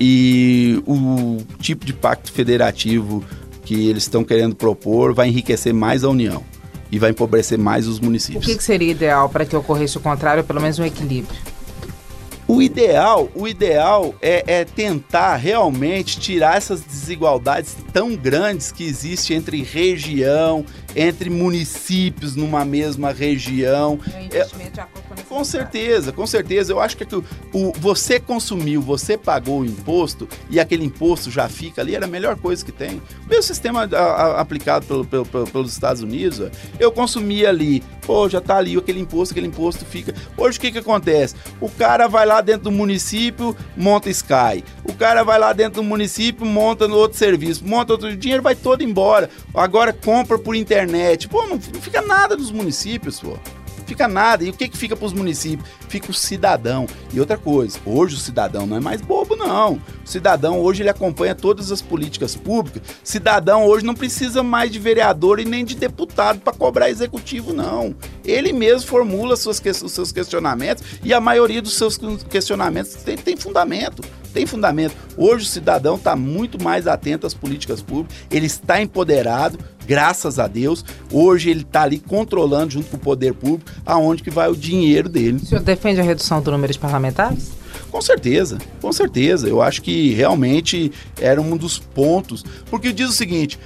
e 0.00 0.82
o 0.86 1.38
tipo 1.60 1.84
de 1.84 1.92
pacto 1.92 2.32
federativo 2.32 3.22
que 3.64 3.88
eles 3.88 4.04
estão 4.04 4.24
querendo 4.24 4.56
propor 4.56 5.12
vai 5.12 5.28
enriquecer 5.28 5.74
mais 5.74 6.02
a 6.02 6.08
União 6.08 6.42
e 6.90 6.98
vai 6.98 7.10
empobrecer 7.10 7.58
mais 7.58 7.86
os 7.86 8.00
municípios. 8.00 8.44
O 8.44 8.48
que, 8.48 8.56
que 8.56 8.64
seria 8.64 8.90
ideal 8.90 9.28
para 9.28 9.44
que 9.44 9.54
ocorresse 9.54 9.96
o 9.98 10.00
contrário, 10.00 10.42
pelo 10.42 10.60
menos 10.60 10.78
um 10.78 10.84
equilíbrio? 10.84 11.36
O 12.58 12.62
ideal, 12.62 13.30
o 13.36 13.46
ideal 13.46 14.16
é, 14.20 14.42
é, 14.48 14.64
tentar 14.64 15.36
realmente 15.36 16.18
tirar 16.18 16.56
essas 16.56 16.80
desigualdades 16.80 17.76
tão 17.92 18.16
grandes 18.16 18.72
que 18.72 18.82
existem 18.82 19.36
entre 19.36 19.62
região, 19.62 20.66
entre 20.96 21.30
municípios 21.30 22.34
numa 22.34 22.64
mesma 22.64 23.12
região. 23.12 24.00
É, 24.32 24.44
com 25.28 25.44
certeza, 25.44 26.12
com 26.12 26.26
certeza. 26.26 26.72
Eu 26.72 26.80
acho 26.80 26.96
que, 26.96 27.04
o, 27.14 27.24
o, 27.52 27.72
você 27.78 28.18
consumiu, 28.18 28.80
você 28.80 29.16
pagou 29.16 29.60
o 29.60 29.64
imposto 29.64 30.28
e 30.50 30.58
aquele 30.58 30.84
imposto 30.84 31.30
já 31.30 31.48
fica 31.48 31.82
ali, 31.82 31.94
era 31.94 32.06
a 32.06 32.08
melhor 32.08 32.36
coisa 32.36 32.64
que 32.64 32.72
tem. 32.72 33.00
O 33.24 33.28
meu 33.28 33.42
sistema 33.42 33.88
a, 33.92 33.98
a, 33.98 34.40
aplicado 34.40 34.86
pelo, 34.86 35.04
pelo, 35.04 35.26
pelo, 35.26 35.46
pelos 35.46 35.72
Estados 35.72 36.02
Unidos, 36.02 36.50
eu 36.78 36.90
consumi 36.90 37.44
ali, 37.44 37.82
pô, 38.06 38.28
já 38.28 38.40
tá 38.40 38.56
ali 38.56 38.76
aquele 38.76 39.00
imposto, 39.00 39.32
aquele 39.32 39.46
imposto 39.46 39.84
fica. 39.84 40.14
Hoje 40.36 40.58
o 40.58 40.60
que 40.60 40.72
que 40.72 40.78
acontece? 40.78 41.34
O 41.60 41.68
cara 41.68 42.08
vai 42.08 42.26
lá 42.26 42.40
dentro 42.40 42.64
do 42.64 42.72
município, 42.72 43.56
monta 43.76 44.10
Sky. 44.10 44.64
O 44.84 44.94
cara 44.94 45.22
vai 45.22 45.38
lá 45.38 45.52
dentro 45.52 45.82
do 45.82 45.84
município, 45.84 46.46
monta 46.46 46.88
no 46.88 46.96
outro 46.96 47.18
serviço, 47.18 47.66
monta 47.66 47.92
outro, 47.92 48.08
o 48.08 48.16
dinheiro 48.16 48.42
vai 48.42 48.54
todo 48.54 48.82
embora. 48.82 49.28
Agora 49.54 49.92
compra 49.92 50.38
por 50.38 50.56
internet. 50.56 51.28
Pô, 51.28 51.42
não, 51.42 51.56
não 51.56 51.80
fica 51.80 52.00
nada 52.02 52.36
dos 52.36 52.50
municípios, 52.50 53.20
pô 53.20 53.36
fica 53.88 54.06
nada. 54.06 54.44
E 54.44 54.50
o 54.50 54.52
que, 54.52 54.68
que 54.68 54.76
fica 54.76 54.94
para 54.94 55.06
os 55.06 55.12
municípios? 55.12 55.68
Fica 55.88 56.10
o 56.10 56.14
cidadão. 56.14 56.86
E 57.12 57.18
outra 57.18 57.38
coisa, 57.38 57.78
hoje 57.84 58.14
o 58.14 58.18
cidadão 58.18 58.66
não 58.66 58.76
é 58.76 58.80
mais 58.80 59.00
bobo, 59.00 59.34
não. 59.34 59.74
O 59.74 60.08
cidadão 60.08 60.60
hoje 60.60 60.82
ele 60.82 60.90
acompanha 60.90 61.34
todas 61.34 61.72
as 61.72 61.80
políticas 61.80 62.36
públicas. 62.36 62.82
Cidadão 63.02 63.64
hoje 63.64 63.84
não 63.84 63.94
precisa 63.94 64.42
mais 64.42 64.70
de 64.70 64.78
vereador 64.78 65.40
e 65.40 65.44
nem 65.44 65.64
de 65.64 65.74
deputado 65.74 66.40
para 66.40 66.52
cobrar 66.52 66.90
executivo, 66.90 67.52
não. 67.52 67.94
Ele 68.24 68.52
mesmo 68.52 68.88
formula 68.88 69.36
suas, 69.36 69.60
os 69.82 69.92
seus 69.92 70.12
questionamentos 70.12 70.84
e 71.02 71.14
a 71.14 71.20
maioria 71.20 71.62
dos 71.62 71.74
seus 71.74 71.98
questionamentos 72.28 72.94
tem, 72.96 73.16
tem 73.16 73.36
fundamento 73.36 74.02
tem 74.38 74.46
fundamento. 74.46 74.94
Hoje 75.16 75.44
o 75.44 75.48
cidadão 75.48 75.96
está 75.96 76.14
muito 76.14 76.62
mais 76.62 76.86
atento 76.86 77.26
às 77.26 77.34
políticas 77.34 77.82
públicas, 77.82 78.16
ele 78.30 78.46
está 78.46 78.80
empoderado, 78.80 79.58
graças 79.84 80.38
a 80.38 80.46
Deus. 80.46 80.84
Hoje 81.12 81.50
ele 81.50 81.62
está 81.62 81.82
ali 81.82 81.98
controlando 81.98 82.74
junto 82.74 82.88
com 82.88 82.96
o 82.96 83.00
poder 83.00 83.34
público 83.34 83.68
aonde 83.84 84.22
que 84.22 84.30
vai 84.30 84.48
o 84.48 84.54
dinheiro 84.54 85.08
dele. 85.08 85.38
O 85.42 85.46
senhor 85.46 85.60
defende 85.60 86.00
a 86.00 86.04
redução 86.04 86.40
do 86.40 86.52
número 86.52 86.72
de 86.72 86.78
parlamentares? 86.78 87.50
Com 87.90 88.00
certeza, 88.00 88.58
com 88.80 88.92
certeza. 88.92 89.48
Eu 89.48 89.60
acho 89.60 89.82
que 89.82 90.14
realmente 90.14 90.92
era 91.20 91.40
um 91.40 91.56
dos 91.56 91.80
pontos. 91.80 92.44
Porque 92.70 92.92
diz 92.92 93.08
o 93.08 93.12
seguinte: 93.12 93.58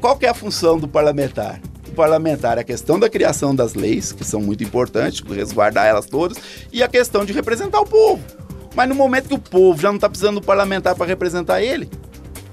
qual 0.00 0.16
que 0.16 0.26
é 0.26 0.28
a 0.28 0.34
função 0.34 0.78
do 0.78 0.86
parlamentar? 0.86 1.60
O 1.88 1.90
parlamentar 1.90 2.58
é 2.58 2.60
a 2.60 2.64
questão 2.64 3.00
da 3.00 3.08
criação 3.08 3.54
das 3.54 3.74
leis, 3.74 4.12
que 4.12 4.24
são 4.24 4.40
muito 4.40 4.62
importantes, 4.62 5.20
resguardar 5.28 5.86
elas 5.86 6.06
todas, 6.06 6.38
e 6.72 6.82
a 6.82 6.88
questão 6.88 7.24
de 7.24 7.32
representar 7.32 7.80
o 7.80 7.86
povo. 7.86 8.43
Mas 8.74 8.88
no 8.88 8.94
momento 8.94 9.28
que 9.28 9.34
o 9.34 9.38
povo 9.38 9.80
já 9.80 9.88
não 9.88 9.96
está 9.96 10.08
precisando 10.08 10.40
do 10.40 10.46
parlamentar 10.46 10.94
para 10.94 11.06
representar 11.06 11.62
ele, 11.62 11.88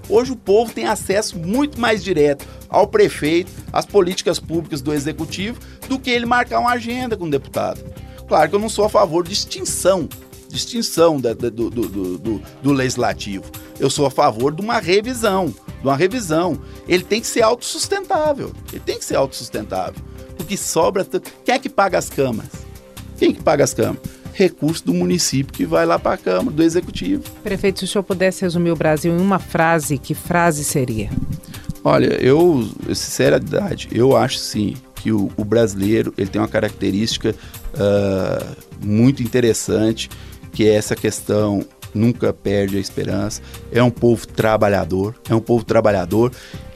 hoje 0.08 0.32
o 0.32 0.36
povo 0.36 0.72
tem 0.72 0.86
acesso 0.86 1.38
muito 1.38 1.80
mais 1.80 2.04
direto 2.04 2.46
ao 2.70 2.88
prefeito, 2.88 3.52
às 3.74 3.86
políticas 3.86 4.40
públicas 4.40 4.82
do 4.82 4.94
executivo, 4.94 5.60
do 5.90 6.00
que 6.00 6.10
ele 6.10 6.26
marcar 6.26 6.60
uma 6.60 6.72
agenda 6.72 7.18
com 7.18 7.26
o 7.26 7.30
deputado. 7.30 7.84
Claro 8.28 8.50
que 8.50 8.56
eu 8.56 8.60
não 8.60 8.70
sou 8.70 8.86
a 8.86 8.90
favor 8.90 9.28
de 9.28 9.34
extinção, 9.34 10.08
de 10.48 10.56
extinção 10.56 11.20
do, 11.20 11.34
do, 11.36 11.70
do, 11.70 12.42
do, 12.62 12.72
legislativo. 12.72 13.44
Eu 13.80 13.90
sou 13.90 14.06
a 14.06 14.12
favor 14.12 14.54
de 14.54 14.62
uma 14.62 14.80
revisão, 14.80 15.48
de 15.48 15.88
uma 15.88 15.98
revisão. 15.98 16.58
Ele 16.88 17.04
tem 17.04 17.20
que 17.20 17.28
ser 17.28 17.42
autossustentável. 17.42 18.54
Ele 18.72 18.82
tem 18.86 18.98
que 18.98 19.04
ser 19.04 19.16
autossustentável. 19.16 20.02
Porque 20.38 20.56
sobra. 20.56 21.06
Quem 21.44 21.56
é 21.56 21.60
que 21.60 21.68
paga 21.70 21.98
as 21.98 22.10
câmaras? 22.10 22.52
Quem 23.18 23.32
é 23.32 23.34
que 23.34 23.44
paga 23.44 23.64
as 23.64 23.74
câmaras? 23.74 24.21
Recurso 24.34 24.86
do 24.86 24.94
município 24.94 25.54
que 25.54 25.66
vai 25.66 25.86
lá 25.86 26.00
para 26.00 26.14
a 26.14 26.18
Câmara, 26.18 26.56
do 26.56 26.64
Executivo. 26.64 27.24
Prefeito, 27.44 27.80
se 27.80 27.86
o 27.86 27.88
senhor 27.88 28.04
pudesse 28.04 28.42
resumir 28.42 28.72
o 28.72 28.76
Brasil 28.76 29.14
em 29.14 29.20
uma 29.20 29.40
frase, 29.40 29.98
que 29.98 30.14
frase 30.14 30.64
seria? 30.64 31.10
Olha, 31.84 32.14
eu, 32.22 32.70
sinceridade, 32.88 33.90
eu 33.92 34.16
acho 34.16 34.38
sim 34.38 34.76
que 34.96 35.12
o, 35.12 35.32
o 35.36 35.44
brasileiro 35.44 36.14
ele 36.18 36.30
tem 36.30 36.40
uma 36.40 36.48
característica 36.48 37.36
uh, 37.74 38.56
muito 38.86 39.24
interessante, 39.24 40.10
que 40.52 40.68
é 40.68 40.76
essa 40.76 40.96
questão 40.96 41.66
nunca 41.94 42.32
perde 42.32 42.78
a 42.78 42.80
esperança, 42.80 43.42
é 43.72 43.82
um 43.82 43.90
povo 43.90 44.28
trabalhador, 44.28 45.16
é 45.28 45.36
um 45.36 45.42
povo 45.42 45.66
trabalhador 45.66 46.32